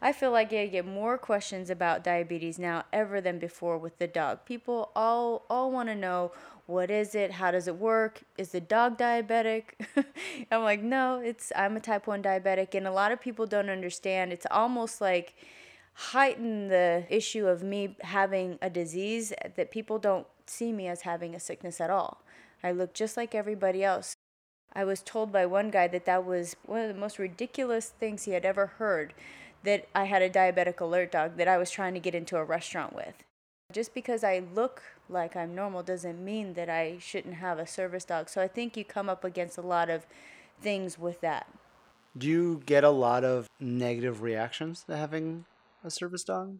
I 0.00 0.12
feel 0.12 0.30
like 0.30 0.52
I 0.52 0.66
get 0.66 0.86
more 0.86 1.18
questions 1.18 1.70
about 1.70 2.04
diabetes 2.04 2.58
now 2.58 2.84
ever 2.92 3.20
than 3.20 3.38
before 3.38 3.78
with 3.78 3.98
the 3.98 4.06
dog. 4.06 4.44
People 4.44 4.90
all 4.94 5.44
all 5.50 5.72
want 5.72 5.88
to 5.88 5.94
know 5.94 6.32
what 6.66 6.90
is 6.90 7.14
it? 7.14 7.32
How 7.32 7.50
does 7.50 7.66
it 7.66 7.76
work? 7.76 8.22
Is 8.36 8.52
the 8.52 8.60
dog 8.60 8.98
diabetic? 8.98 9.64
I'm 10.52 10.62
like, 10.62 10.82
no, 10.82 11.18
it's 11.18 11.50
I'm 11.56 11.76
a 11.76 11.80
type 11.80 12.06
1 12.06 12.22
diabetic 12.22 12.74
and 12.74 12.86
a 12.86 12.92
lot 12.92 13.10
of 13.10 13.20
people 13.20 13.46
don't 13.46 13.70
understand. 13.70 14.32
It's 14.32 14.46
almost 14.50 15.00
like 15.00 15.34
heighten 15.94 16.68
the 16.68 17.04
issue 17.08 17.46
of 17.46 17.62
me 17.62 17.96
having 18.02 18.58
a 18.62 18.70
disease 18.70 19.32
that 19.56 19.70
people 19.70 19.98
don't 19.98 20.26
see 20.46 20.72
me 20.72 20.86
as 20.86 21.02
having 21.02 21.34
a 21.34 21.40
sickness 21.40 21.80
at 21.80 21.90
all. 21.90 22.22
I 22.62 22.70
look 22.70 22.92
just 22.92 23.16
like 23.16 23.34
everybody 23.34 23.82
else. 23.82 24.14
I 24.74 24.84
was 24.84 25.02
told 25.02 25.32
by 25.32 25.46
one 25.46 25.70
guy 25.70 25.88
that 25.88 26.04
that 26.04 26.24
was 26.24 26.54
one 26.66 26.82
of 26.82 26.88
the 26.88 27.00
most 27.00 27.18
ridiculous 27.18 27.88
things 27.88 28.24
he 28.24 28.32
had 28.32 28.44
ever 28.44 28.66
heard 28.66 29.14
that 29.64 29.88
I 29.94 30.04
had 30.04 30.22
a 30.22 30.30
diabetic 30.30 30.80
alert 30.80 31.12
dog 31.12 31.36
that 31.36 31.48
I 31.48 31.58
was 31.58 31.70
trying 31.70 31.94
to 31.94 32.00
get 32.00 32.14
into 32.14 32.36
a 32.36 32.44
restaurant 32.44 32.94
with. 32.94 33.24
Just 33.72 33.92
because 33.92 34.24
I 34.24 34.42
look 34.54 34.82
like 35.08 35.36
I'm 35.36 35.54
normal 35.54 35.82
doesn't 35.82 36.24
mean 36.24 36.54
that 36.54 36.70
I 36.70 36.96
shouldn't 37.00 37.34
have 37.34 37.58
a 37.58 37.66
service 37.66 38.04
dog. 38.04 38.28
So 38.28 38.40
I 38.40 38.48
think 38.48 38.76
you 38.76 38.84
come 38.84 39.08
up 39.08 39.24
against 39.24 39.58
a 39.58 39.62
lot 39.62 39.90
of 39.90 40.06
things 40.60 40.98
with 40.98 41.20
that. 41.20 41.46
Do 42.16 42.26
you 42.26 42.62
get 42.64 42.82
a 42.82 42.90
lot 42.90 43.24
of 43.24 43.46
negative 43.60 44.22
reactions 44.22 44.84
to 44.84 44.96
having 44.96 45.44
a 45.84 45.90
service 45.90 46.24
dog? 46.24 46.58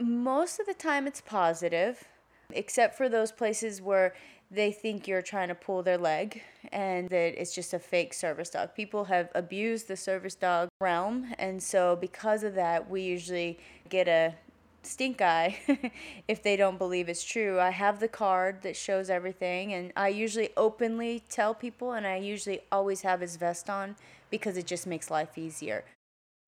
Most 0.00 0.58
of 0.58 0.66
the 0.66 0.74
time 0.74 1.06
it's 1.06 1.20
positive, 1.20 2.04
except 2.52 2.96
for 2.96 3.08
those 3.08 3.32
places 3.32 3.82
where 3.82 4.14
they 4.50 4.72
think 4.72 5.06
you're 5.06 5.22
trying 5.22 5.48
to 5.48 5.54
pull 5.54 5.82
their 5.82 5.98
leg 5.98 6.42
and 6.72 7.08
that 7.10 7.40
it's 7.40 7.54
just 7.54 7.74
a 7.74 7.78
fake 7.78 8.14
service 8.14 8.50
dog. 8.50 8.74
People 8.74 9.04
have 9.04 9.28
abused 9.34 9.88
the 9.88 9.96
service 9.96 10.34
dog 10.34 10.68
realm, 10.80 11.34
and 11.38 11.62
so 11.62 11.96
because 11.96 12.42
of 12.42 12.54
that, 12.54 12.88
we 12.88 13.02
usually 13.02 13.58
get 13.90 14.08
a 14.08 14.34
stink 14.82 15.20
eye 15.20 15.58
if 16.28 16.42
they 16.42 16.56
don't 16.56 16.78
believe 16.78 17.08
it's 17.08 17.24
true. 17.24 17.60
I 17.60 17.70
have 17.70 18.00
the 18.00 18.08
card 18.08 18.62
that 18.62 18.76
shows 18.76 19.10
everything, 19.10 19.74
and 19.74 19.92
I 19.96 20.08
usually 20.08 20.50
openly 20.56 21.22
tell 21.28 21.54
people, 21.54 21.92
and 21.92 22.06
I 22.06 22.16
usually 22.16 22.60
always 22.72 23.02
have 23.02 23.20
his 23.20 23.36
vest 23.36 23.68
on 23.68 23.96
because 24.30 24.56
it 24.56 24.66
just 24.66 24.86
makes 24.86 25.10
life 25.10 25.36
easier. 25.36 25.84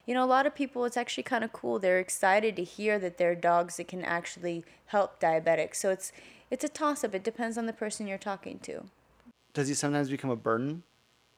You 0.07 0.15
know, 0.15 0.25
a 0.25 0.27
lot 0.27 0.47
of 0.47 0.55
people, 0.55 0.85
it's 0.85 0.97
actually 0.97 1.23
kind 1.23 1.45
of 1.45 1.53
cool. 1.53 1.79
They're 1.79 1.99
excited 1.99 2.57
to 2.57 2.65
hear 2.65 2.99
that 2.99 3.19
there 3.19 3.31
are 3.31 3.37
dogs 3.37 3.77
that 3.77 3.89
can 3.89 4.05
actually 4.05 4.65
help 4.87 5.21
diabetics. 5.21 5.77
So 5.77 5.91
it's 5.91 6.13
it's 6.51 6.65
a 6.65 6.69
toss 6.69 7.05
up. 7.05 7.15
It 7.15 7.23
depends 7.23 7.57
on 7.57 7.67
the 7.67 7.73
person 7.73 8.09
you're 8.09 8.19
talking 8.19 8.59
to. 8.61 8.85
Does 9.55 9.69
he 9.69 9.75
sometimes 9.75 10.11
become 10.11 10.31
a 10.31 10.37
burden? 10.37 10.83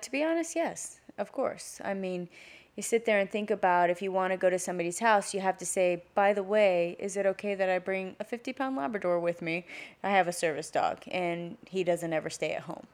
To 0.00 0.10
be 0.10 0.24
honest, 0.24 0.56
yes, 0.56 1.00
of 1.18 1.32
course. 1.32 1.80
I 1.84 1.92
mean, 1.92 2.28
you 2.76 2.82
sit 2.82 3.04
there 3.04 3.18
and 3.18 3.30
think 3.30 3.50
about 3.50 3.90
if 3.90 4.00
you 4.00 4.10
want 4.10 4.32
to 4.32 4.38
go 4.38 4.48
to 4.48 4.58
somebody's 4.58 4.98
house, 4.98 5.34
you 5.34 5.40
have 5.40 5.58
to 5.58 5.66
say, 5.66 6.02
by 6.14 6.32
the 6.32 6.42
way, 6.42 6.96
is 6.98 7.16
it 7.16 7.26
okay 7.26 7.54
that 7.54 7.68
I 7.68 7.78
bring 7.78 8.16
a 8.18 8.24
50 8.24 8.52
pound 8.54 8.76
Labrador 8.76 9.20
with 9.20 9.42
me? 9.42 9.66
I 10.02 10.10
have 10.10 10.28
a 10.28 10.32
service 10.32 10.70
dog 10.70 11.02
and 11.10 11.58
he 11.66 11.84
doesn't 11.84 12.12
ever 12.12 12.30
stay 12.30 12.52
at 12.52 12.62
home. 12.62 12.86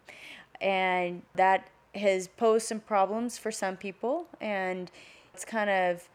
And 0.61 1.23
that 1.35 1.69
has 1.95 2.27
posed 2.27 2.67
some 2.67 2.81
problems 2.81 3.39
for 3.39 3.53
some 3.53 3.77
people. 3.77 4.27
And 4.41 4.91
it's 5.39 5.45
kind 5.45 5.71
of 5.71 6.09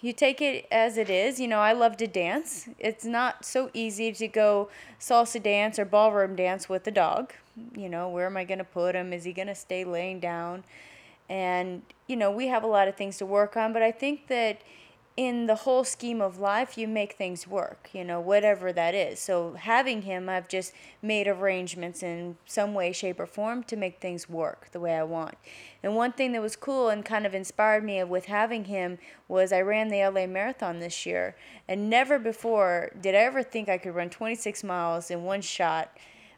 you 0.00 0.12
take 0.12 0.40
it 0.40 0.68
as 0.70 0.96
it 0.96 1.10
is. 1.10 1.40
You 1.40 1.48
know, 1.48 1.58
I 1.58 1.72
love 1.72 1.96
to 1.96 2.06
dance. 2.06 2.68
It's 2.78 3.04
not 3.04 3.44
so 3.44 3.68
easy 3.74 4.12
to 4.12 4.28
go 4.28 4.68
salsa 5.00 5.42
dance 5.42 5.76
or 5.76 5.84
ballroom 5.84 6.36
dance 6.36 6.68
with 6.68 6.86
a 6.86 6.92
dog. 6.92 7.32
You 7.76 7.88
know, 7.88 8.08
where 8.08 8.26
am 8.26 8.36
I 8.36 8.44
going 8.44 8.58
to 8.58 8.64
put 8.64 8.94
him? 8.94 9.12
Is 9.12 9.24
he 9.24 9.32
going 9.32 9.48
to 9.48 9.56
stay 9.56 9.82
laying 9.82 10.20
down? 10.20 10.62
And, 11.28 11.82
you 12.06 12.14
know, 12.14 12.30
we 12.30 12.46
have 12.46 12.62
a 12.62 12.68
lot 12.68 12.86
of 12.86 12.94
things 12.94 13.18
to 13.18 13.26
work 13.26 13.56
on, 13.56 13.72
but 13.72 13.82
I 13.82 13.90
think 13.90 14.28
that 14.28 14.60
in 15.18 15.46
the 15.46 15.56
whole 15.56 15.82
scheme 15.82 16.20
of 16.20 16.38
life, 16.38 16.78
you 16.78 16.86
make 16.86 17.14
things 17.14 17.44
work, 17.44 17.90
you 17.92 18.04
know, 18.04 18.20
whatever 18.20 18.72
that 18.72 18.94
is. 18.94 19.18
So 19.18 19.54
having 19.54 20.02
him, 20.02 20.28
I've 20.28 20.46
just 20.46 20.72
made 21.02 21.26
arrangements 21.26 22.04
in 22.04 22.36
some 22.46 22.72
way, 22.72 22.92
shape, 22.92 23.18
or 23.18 23.26
form 23.26 23.64
to 23.64 23.74
make 23.74 24.00
things 24.00 24.28
work 24.28 24.68
the 24.70 24.78
way 24.78 24.94
I 24.94 25.02
want. 25.02 25.34
And 25.82 25.96
one 25.96 26.12
thing 26.12 26.30
that 26.32 26.40
was 26.40 26.54
cool 26.54 26.88
and 26.88 27.04
kind 27.04 27.26
of 27.26 27.34
inspired 27.34 27.82
me 27.82 28.04
with 28.04 28.26
having 28.26 28.66
him 28.66 28.98
was 29.26 29.52
I 29.52 29.60
ran 29.60 29.88
the 29.88 30.04
LA 30.04 30.28
Marathon 30.28 30.78
this 30.78 31.04
year, 31.04 31.34
and 31.66 31.90
never 31.90 32.20
before 32.20 32.92
did 33.00 33.16
I 33.16 33.18
ever 33.18 33.42
think 33.42 33.68
I 33.68 33.76
could 33.76 33.96
run 33.96 34.10
26 34.10 34.62
miles 34.62 35.10
in 35.10 35.24
one 35.24 35.40
shot 35.40 35.96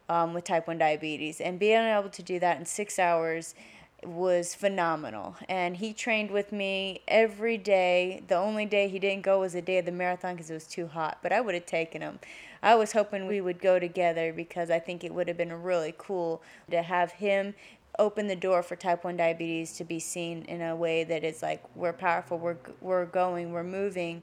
um, 0.09 0.33
with 0.33 0.45
type 0.45 0.67
1 0.67 0.79
diabetes. 0.79 1.39
And 1.39 1.59
being 1.59 1.83
able 1.83 2.09
to 2.09 2.23
do 2.23 2.41
that 2.41 2.59
in 2.59 2.65
six 2.65 2.99
hours 2.99 3.55
was 4.05 4.55
phenomenal. 4.55 5.37
And 5.49 5.77
he 5.77 5.93
trained 5.93 6.31
with 6.31 6.53
me 6.53 7.03
every 7.09 7.59
day. 7.59 8.23
The 8.29 8.37
only 8.37 8.67
day 8.67 8.89
he 8.89 8.99
didn't 8.99 9.23
go 9.23 9.41
was 9.41 9.53
the 9.53 9.63
day 9.63 9.79
of 9.79 9.87
the 9.87 9.93
marathon 9.93 10.35
because 10.35 10.51
it 10.51 10.55
was 10.55 10.67
too 10.67 10.87
hot, 10.87 11.19
but 11.23 11.33
I 11.33 11.41
would 11.41 11.55
have 11.55 11.67
taken 11.67 12.03
him. 12.03 12.19
I 12.63 12.75
was 12.75 12.93
hoping 12.93 13.27
we 13.27 13.41
would 13.41 13.61
go 13.61 13.79
together 13.79 14.33
because 14.33 14.71
I 14.71 14.79
think 14.79 15.03
it 15.03 15.15
would 15.15 15.29
have 15.29 15.37
been 15.37 15.63
really 15.63 15.95
cool 15.97 16.43
to 16.71 16.83
have 16.83 17.13
him 17.13 17.55
open 17.99 18.29
the 18.29 18.37
door 18.37 18.63
for 18.63 18.77
type 18.77 19.05
1 19.05 19.17
diabetes 19.17 19.77
to 19.77 19.85
be 19.85 19.99
seen 19.99 20.43
in 20.43 20.63
a 20.63 20.77
way 20.77 21.05
that 21.05 21.25
is 21.25 21.43
like 21.43 21.63
we're 21.75 21.93
powerful, 21.93 22.39
we're 22.39 22.57
we're 22.81 23.07
going, 23.07 23.53
we're 23.53 23.65
moving. 23.65 24.23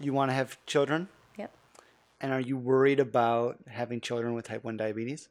You 0.00 0.12
want 0.12 0.30
to 0.30 0.34
have 0.34 0.64
children? 0.66 1.08
Yep. 1.38 1.52
And 2.20 2.32
are 2.32 2.40
you 2.40 2.56
worried 2.56 3.00
about 3.00 3.58
having 3.68 4.00
children 4.00 4.34
with 4.34 4.46
type 4.46 4.64
1 4.64 4.76
diabetes? 4.76 5.28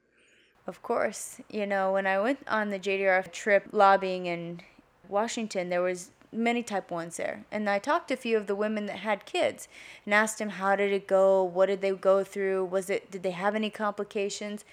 Of 0.67 0.81
course. 0.81 1.39
You 1.49 1.65
know, 1.67 1.93
when 1.93 2.07
I 2.07 2.19
went 2.19 2.39
on 2.47 2.69
the 2.69 2.79
JDRF 2.79 3.31
trip 3.31 3.67
lobbying 3.71 4.25
in 4.25 4.61
Washington, 5.07 5.69
there 5.69 5.81
was 5.81 6.11
many 6.31 6.63
type 6.63 6.89
1s 6.89 7.15
there. 7.15 7.45
And 7.51 7.69
I 7.69 7.79
talked 7.79 8.09
to 8.09 8.15
a 8.15 8.17
few 8.17 8.35
of 8.37 8.47
the 8.47 8.55
women 8.55 8.87
that 8.87 8.97
had 8.97 9.25
kids 9.25 9.67
and 10.03 10.13
asked 10.13 10.39
them 10.39 10.49
how 10.49 10.75
did 10.75 10.91
it 10.91 11.07
go? 11.07 11.43
What 11.43 11.67
did 11.67 11.81
they 11.81 11.91
go 11.91 12.23
through? 12.23 12.65
Was 12.65 12.89
it 12.89 13.11
did 13.11 13.23
they 13.23 13.31
have 13.31 13.55
any 13.55 13.69
complications? 13.69 14.65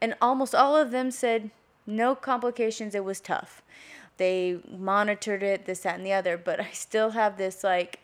And 0.00 0.14
almost 0.20 0.54
all 0.54 0.76
of 0.76 0.92
them 0.92 1.10
said 1.10 1.50
no 1.86 2.14
complications, 2.14 2.94
it 2.94 3.04
was 3.04 3.20
tough. 3.20 3.62
They 4.16 4.60
monitored 4.68 5.42
it, 5.42 5.66
this, 5.66 5.80
that, 5.80 5.96
and 5.96 6.06
the 6.06 6.12
other. 6.12 6.36
But 6.38 6.60
I 6.60 6.70
still 6.72 7.10
have 7.10 7.36
this, 7.36 7.64
like, 7.64 8.00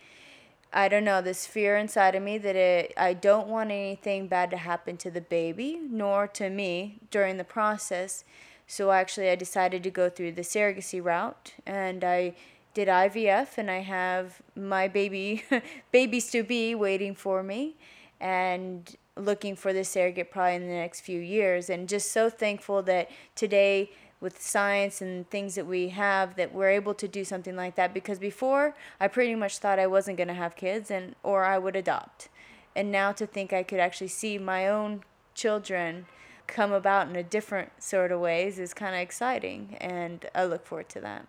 I 0.72 0.88
don't 0.88 1.04
know, 1.04 1.22
this 1.22 1.46
fear 1.46 1.76
inside 1.76 2.14
of 2.14 2.22
me 2.22 2.38
that 2.38 2.56
it, 2.56 2.92
I 2.96 3.14
don't 3.14 3.48
want 3.48 3.70
anything 3.70 4.26
bad 4.26 4.50
to 4.50 4.56
happen 4.56 4.96
to 4.98 5.10
the 5.10 5.20
baby, 5.20 5.80
nor 5.82 6.26
to 6.28 6.50
me 6.50 6.98
during 7.10 7.36
the 7.36 7.44
process. 7.44 8.24
So 8.66 8.90
actually, 8.90 9.30
I 9.30 9.36
decided 9.36 9.82
to 9.84 9.90
go 9.90 10.10
through 10.10 10.32
the 10.32 10.42
surrogacy 10.42 11.02
route, 11.02 11.54
and 11.64 12.02
I 12.02 12.34
did 12.74 12.88
IVF, 12.88 13.58
and 13.58 13.70
I 13.70 13.78
have 13.78 14.42
my 14.54 14.88
baby, 14.88 15.44
babies 15.92 16.30
to 16.32 16.42
be, 16.42 16.74
waiting 16.74 17.14
for 17.14 17.42
me, 17.42 17.76
and 18.20 18.96
looking 19.16 19.56
for 19.56 19.72
the 19.72 19.84
surrogate 19.84 20.30
probably 20.30 20.56
in 20.56 20.66
the 20.66 20.74
next 20.74 21.00
few 21.00 21.20
years. 21.20 21.70
And 21.70 21.88
just 21.88 22.12
so 22.12 22.28
thankful 22.28 22.82
that 22.82 23.10
today 23.34 23.90
with 24.20 24.40
science 24.40 25.02
and 25.02 25.28
things 25.30 25.54
that 25.54 25.66
we 25.66 25.90
have 25.90 26.36
that 26.36 26.54
we're 26.54 26.70
able 26.70 26.94
to 26.94 27.06
do 27.06 27.24
something 27.24 27.54
like 27.54 27.74
that 27.74 27.92
because 27.92 28.18
before 28.18 28.74
I 28.98 29.08
pretty 29.08 29.34
much 29.34 29.58
thought 29.58 29.78
I 29.78 29.86
wasn't 29.86 30.16
going 30.16 30.28
to 30.28 30.34
have 30.34 30.56
kids 30.56 30.90
and 30.90 31.14
or 31.22 31.44
I 31.44 31.58
would 31.58 31.76
adopt. 31.76 32.28
And 32.74 32.90
now 32.90 33.12
to 33.12 33.26
think 33.26 33.52
I 33.52 33.62
could 33.62 33.80
actually 33.80 34.08
see 34.08 34.38
my 34.38 34.68
own 34.68 35.02
children 35.34 36.06
come 36.46 36.72
about 36.72 37.08
in 37.08 37.16
a 37.16 37.22
different 37.22 37.82
sort 37.82 38.12
of 38.12 38.20
ways 38.20 38.58
is 38.58 38.72
kind 38.72 38.94
of 38.94 39.00
exciting 39.00 39.76
and 39.80 40.26
I 40.34 40.44
look 40.44 40.64
forward 40.66 40.88
to 40.90 41.00
that. 41.00 41.26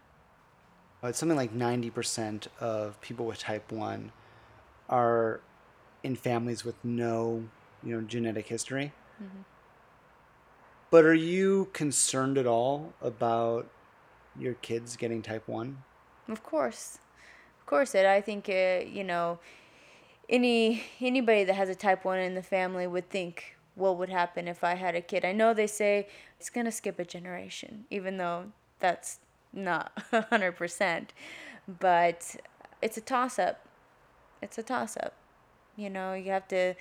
It's 1.03 1.20
something 1.20 1.38
like 1.38 1.53
90% 1.53 2.48
of 2.60 3.00
people 3.01 3.25
with 3.25 3.39
type 3.39 3.72
1 3.72 4.12
are 4.89 5.41
in 6.03 6.15
families 6.15 6.63
with 6.63 6.75
no, 6.84 7.44
you 7.84 7.96
know, 7.96 8.01
genetic 8.01 8.48
history. 8.48 8.94
Mm-hmm. 9.22 9.41
But 10.89 11.03
are 11.03 11.13
you 11.13 11.70
concerned 11.74 12.38
at 12.38 12.48
all 12.48 12.94
about 13.01 13.67
your 14.39 14.53
kids 14.56 14.96
getting 14.96 15.22
type 15.22 15.48
1? 15.48 15.77
Of 16.29 16.44
course. 16.44 17.00
Of 17.60 17.65
course 17.65 17.94
it. 17.94 18.06
I 18.06 18.22
think 18.22 18.48
uh, 18.48 18.86
you 18.86 19.03
know 19.03 19.39
any 20.29 20.84
anybody 21.01 21.44
that 21.44 21.56
has 21.56 21.70
a 21.70 21.75
type 21.75 22.06
1 22.06 22.20
in 22.20 22.36
the 22.36 22.44
family 22.44 22.88
would 22.88 23.10
think 23.10 23.58
what 23.75 23.98
would 23.98 24.10
happen 24.10 24.48
if 24.48 24.63
I 24.63 24.75
had 24.75 24.96
a 24.96 25.01
kid. 25.01 25.25
I 25.25 25.34
know 25.34 25.53
they 25.53 25.67
say 25.67 26.08
it's 26.39 26.50
going 26.50 26.65
to 26.65 26.72
skip 26.72 27.00
a 27.00 27.06
generation 27.06 27.86
even 27.89 28.17
though 28.17 28.51
that's 28.79 29.20
not 29.53 29.96
100%, 30.12 31.08
but 31.79 32.36
it's 32.82 32.98
a 32.98 33.01
toss 33.01 33.38
up. 33.39 33.65
It's 34.41 34.58
a 34.58 34.63
toss 34.63 34.98
up. 34.98 35.13
You 35.75 35.89
know, 35.89 36.13
you 36.13 36.32
have 36.32 36.48
to 36.50 36.75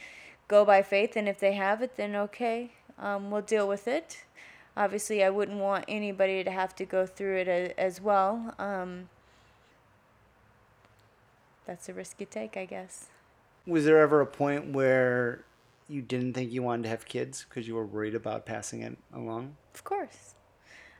go 0.49 0.65
by 0.65 0.83
faith 0.83 1.17
and 1.17 1.29
if 1.29 1.41
they 1.41 1.55
have 1.55 1.83
it 1.83 1.97
then 1.97 2.15
okay 2.15 2.71
um, 2.99 3.31
we'll 3.31 3.43
deal 3.43 3.69
with 3.69 3.89
it. 3.89 4.25
Obviously, 4.77 5.25
I 5.25 5.31
wouldn't 5.31 5.59
want 5.59 5.85
anybody 5.89 6.45
to 6.45 6.51
have 6.51 6.75
to 6.77 6.85
go 6.85 7.07
through 7.07 7.39
it 7.39 7.49
a, 7.49 7.81
as 7.81 8.01
well. 8.01 8.55
Um, 8.59 9.09
that's 11.67 11.89
a 11.89 11.95
risk 11.95 12.21
you 12.21 12.27
take, 12.27 12.57
I 12.57 12.65
guess. 12.65 13.07
Was 13.67 13.85
there 13.85 13.99
ever 13.99 14.21
a 14.21 14.27
point 14.27 14.73
where 14.73 15.45
you 15.89 16.03
didn't 16.03 16.35
think 16.35 16.53
you 16.53 16.63
wanted 16.63 16.85
to 16.85 16.89
have 16.91 17.07
kids 17.07 17.47
because 17.49 17.67
you 17.67 17.75
were 17.75 17.87
worried 17.87 18.15
about 18.15 18.47
passing 18.47 18.83
it 18.83 18.97
along? 19.15 19.57
Of 19.75 19.83
course. 19.85 20.35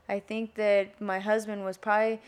I 0.09 0.19
think 0.19 0.55
that 0.55 0.99
my 1.01 1.19
husband 1.19 1.63
was 1.63 1.77
probably 1.77 2.19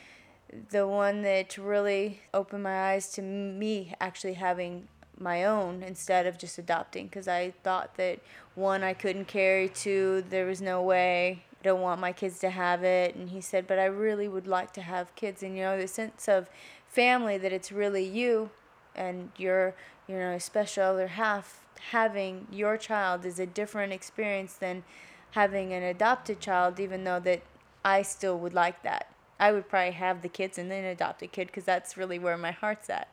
the 0.70 0.88
one 0.88 1.22
that 1.22 1.58
really 1.58 2.22
opened 2.34 2.64
my 2.64 2.92
eyes 2.92 3.12
to 3.14 3.22
me 3.22 3.94
actually 4.02 4.34
having 4.34 4.88
my 5.20 5.44
own 5.44 5.84
instead 5.84 6.26
of 6.26 6.38
just 6.38 6.58
adopting 6.58 7.08
because 7.08 7.28
I 7.28 7.54
thought 7.64 7.96
that 7.96 8.20
one 8.56 8.84
I 8.84 8.94
couldn't 8.94 9.28
carry, 9.28 9.70
two 9.70 10.24
there 10.30 10.46
was 10.46 10.62
no 10.62 10.82
way. 10.82 11.44
I 11.60 11.64
don't 11.64 11.82
want 11.82 12.00
my 12.00 12.14
kids 12.14 12.40
to 12.40 12.50
have 12.50 12.84
it. 12.84 13.16
And 13.16 13.30
he 13.30 13.42
said, 13.42 13.68
but 13.68 13.80
I 13.80 13.86
really 13.86 14.28
would 14.28 14.48
like 14.48 14.72
to 14.74 14.82
have 14.82 15.16
kids. 15.16 15.44
And 15.44 15.56
you 15.58 15.64
know, 15.64 15.80
the 15.80 15.88
sense 15.88 16.28
of 16.28 16.50
family 16.88 17.38
that 17.38 17.54
it's 17.54 17.72
really 17.72 18.06
you 18.06 18.50
and 18.96 19.32
your, 19.38 19.76
you 20.08 20.18
know, 20.18 20.38
special 20.38 20.84
other 20.84 21.08
half 21.08 21.66
having 21.92 22.48
your 22.52 22.78
child 22.78 23.26
is 23.26 23.40
a 23.40 23.46
different 23.46 23.94
experience 23.94 24.54
than 24.54 24.84
having 25.32 25.72
an 25.74 25.84
adopted 25.84 26.40
child, 26.40 26.80
even 26.80 27.04
though 27.04 27.20
that 27.20 27.42
I 27.84 28.02
still 28.02 28.38
would 28.40 28.54
like 28.54 28.84
that. 28.84 29.14
I 29.40 29.54
would 29.54 29.70
probably 29.70 29.92
have 29.92 30.22
the 30.22 30.30
kids 30.30 30.58
and 30.58 30.70
then 30.70 30.84
adopt 30.84 31.22
a 31.22 31.28
kid 31.28 31.48
because 31.48 31.64
that's 31.64 31.96
really 31.96 32.20
where 32.20 32.38
my 32.38 32.52
heart's 32.52 32.90
at. 32.90 33.08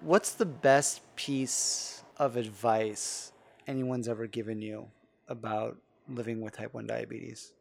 What's 0.00 0.32
the 0.32 0.46
best 0.46 1.00
piece 1.14 2.02
of 2.16 2.36
advice 2.36 3.32
anyone's 3.68 4.08
ever 4.08 4.26
given 4.26 4.60
you 4.60 4.88
about 5.28 5.76
living 6.08 6.40
with 6.40 6.56
type 6.56 6.74
1 6.74 6.88
diabetes? 6.88 7.52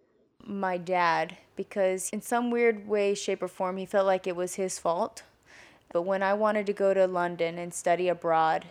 My 0.43 0.77
dad, 0.77 1.37
because 1.55 2.09
in 2.09 2.21
some 2.21 2.49
weird 2.49 2.87
way, 2.87 3.13
shape, 3.13 3.43
or 3.43 3.47
form, 3.47 3.77
he 3.77 3.85
felt 3.85 4.07
like 4.07 4.25
it 4.25 4.35
was 4.35 4.55
his 4.55 4.79
fault. 4.79 5.21
But 5.93 6.01
when 6.01 6.23
I 6.23 6.33
wanted 6.33 6.65
to 6.65 6.73
go 6.73 6.95
to 6.95 7.05
London 7.05 7.59
and 7.59 7.71
study 7.73 8.07
abroad, 8.07 8.65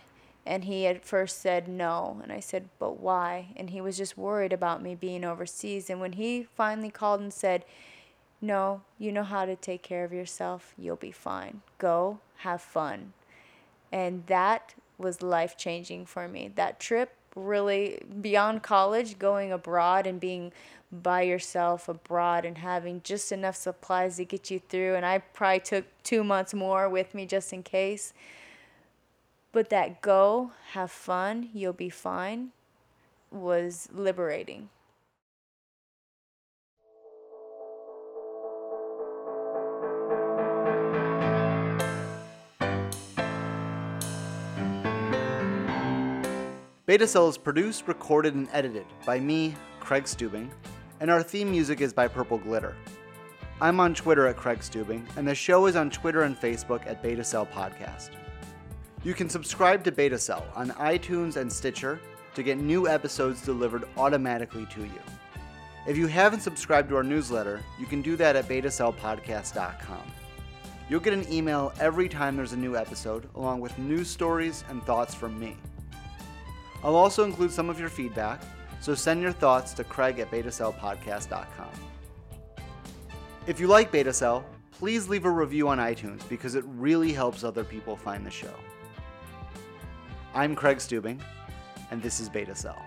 and 0.45 0.65
he 0.65 0.85
at 0.85 1.05
first 1.05 1.39
said 1.39 1.69
no, 1.69 2.19
and 2.23 2.31
I 2.31 2.41
said, 2.41 2.67
but 2.77 2.99
why? 2.99 3.53
And 3.55 3.69
he 3.69 3.79
was 3.79 3.95
just 3.95 4.17
worried 4.17 4.51
about 4.51 4.83
me 4.83 4.95
being 4.95 5.23
overseas. 5.23 5.89
And 5.89 6.01
when 6.01 6.13
he 6.13 6.43
finally 6.43 6.89
called 6.89 7.21
and 7.21 7.31
said, 7.31 7.63
no, 8.41 8.81
you 8.99 9.13
know 9.13 9.23
how 9.23 9.45
to 9.45 9.55
take 9.55 9.81
care 9.81 10.03
of 10.03 10.11
yourself, 10.11 10.73
you'll 10.77 10.97
be 10.97 11.11
fine. 11.11 11.61
Go, 11.77 12.19
have 12.37 12.61
fun 12.61 13.13
and 13.91 14.25
that 14.27 14.73
was 14.97 15.21
life 15.21 15.57
changing 15.57 16.05
for 16.05 16.27
me. 16.27 16.51
That 16.55 16.79
trip 16.79 17.15
really 17.35 18.01
beyond 18.21 18.63
college, 18.63 19.17
going 19.17 19.51
abroad 19.51 20.05
and 20.05 20.19
being 20.19 20.51
by 20.91 21.21
yourself 21.21 21.87
abroad 21.87 22.43
and 22.43 22.57
having 22.57 23.01
just 23.03 23.31
enough 23.31 23.55
supplies 23.55 24.17
to 24.17 24.25
get 24.25 24.51
you 24.51 24.59
through. 24.59 24.95
And 24.95 25.05
I 25.05 25.19
probably 25.19 25.61
took 25.61 25.85
two 26.03 26.23
months 26.23 26.53
more 26.53 26.89
with 26.89 27.15
me 27.15 27.25
just 27.25 27.53
in 27.53 27.63
case. 27.63 28.13
But 29.53 29.69
that 29.69 30.01
go, 30.01 30.51
have 30.71 30.91
fun, 30.91 31.49
you'll 31.53 31.73
be 31.73 31.89
fine 31.89 32.51
was 33.31 33.87
liberating. 33.93 34.69
Beta 46.91 47.07
Cell 47.07 47.29
is 47.29 47.37
produced, 47.37 47.87
recorded, 47.87 48.35
and 48.35 48.49
edited 48.51 48.85
by 49.05 49.17
me, 49.17 49.55
Craig 49.79 50.03
Stubing, 50.03 50.49
and 50.99 51.09
our 51.09 51.23
theme 51.23 51.49
music 51.49 51.79
is 51.79 51.93
by 51.93 52.05
Purple 52.05 52.37
Glitter. 52.37 52.75
I'm 53.61 53.79
on 53.79 53.95
Twitter 53.95 54.27
at 54.27 54.35
Craig 54.35 54.59
Stubing, 54.59 55.05
and 55.15 55.25
the 55.25 55.33
show 55.33 55.67
is 55.67 55.77
on 55.77 55.89
Twitter 55.89 56.23
and 56.23 56.37
Facebook 56.37 56.85
at 56.85 57.01
Beta 57.01 57.23
Cell 57.23 57.45
Podcast. 57.45 58.09
You 59.05 59.13
can 59.13 59.29
subscribe 59.29 59.85
to 59.85 59.91
Beta 59.93 60.17
Cell 60.17 60.45
on 60.53 60.71
iTunes 60.71 61.37
and 61.37 61.49
Stitcher 61.49 61.97
to 62.35 62.43
get 62.43 62.57
new 62.57 62.89
episodes 62.89 63.41
delivered 63.41 63.85
automatically 63.95 64.65
to 64.65 64.81
you. 64.81 65.01
If 65.87 65.95
you 65.95 66.07
haven't 66.07 66.41
subscribed 66.41 66.89
to 66.89 66.97
our 66.97 67.03
newsletter, 67.03 67.61
you 67.79 67.85
can 67.85 68.01
do 68.01 68.17
that 68.17 68.35
at 68.35 68.49
betacellpodcast.com. 68.49 70.11
You'll 70.89 70.99
get 70.99 71.13
an 71.13 71.31
email 71.31 71.71
every 71.79 72.09
time 72.09 72.35
there's 72.35 72.51
a 72.51 72.57
new 72.57 72.75
episode, 72.75 73.29
along 73.35 73.61
with 73.61 73.79
news 73.79 74.09
stories 74.09 74.65
and 74.67 74.83
thoughts 74.83 75.15
from 75.15 75.39
me. 75.39 75.55
I'll 76.83 76.95
also 76.95 77.23
include 77.23 77.51
some 77.51 77.69
of 77.69 77.79
your 77.79 77.89
feedback, 77.89 78.41
so 78.79 78.95
send 78.95 79.21
your 79.21 79.31
thoughts 79.31 79.73
to 79.73 79.83
craig 79.83 80.19
at 80.19 80.31
betacellpodcast.com. 80.31 81.69
If 83.47 83.59
you 83.59 83.67
like 83.67 83.91
Beta 83.91 84.13
Cell, 84.13 84.45
please 84.71 85.07
leave 85.07 85.25
a 85.25 85.29
review 85.29 85.67
on 85.67 85.77
iTunes 85.77 86.27
because 86.29 86.55
it 86.55 86.63
really 86.67 87.13
helps 87.13 87.43
other 87.43 87.63
people 87.63 87.95
find 87.95 88.25
the 88.25 88.31
show. 88.31 88.53
I'm 90.33 90.55
Craig 90.55 90.77
Stubing, 90.77 91.19
and 91.91 92.01
this 92.01 92.19
is 92.19 92.29
Beta 92.29 92.55
Cell. 92.55 92.81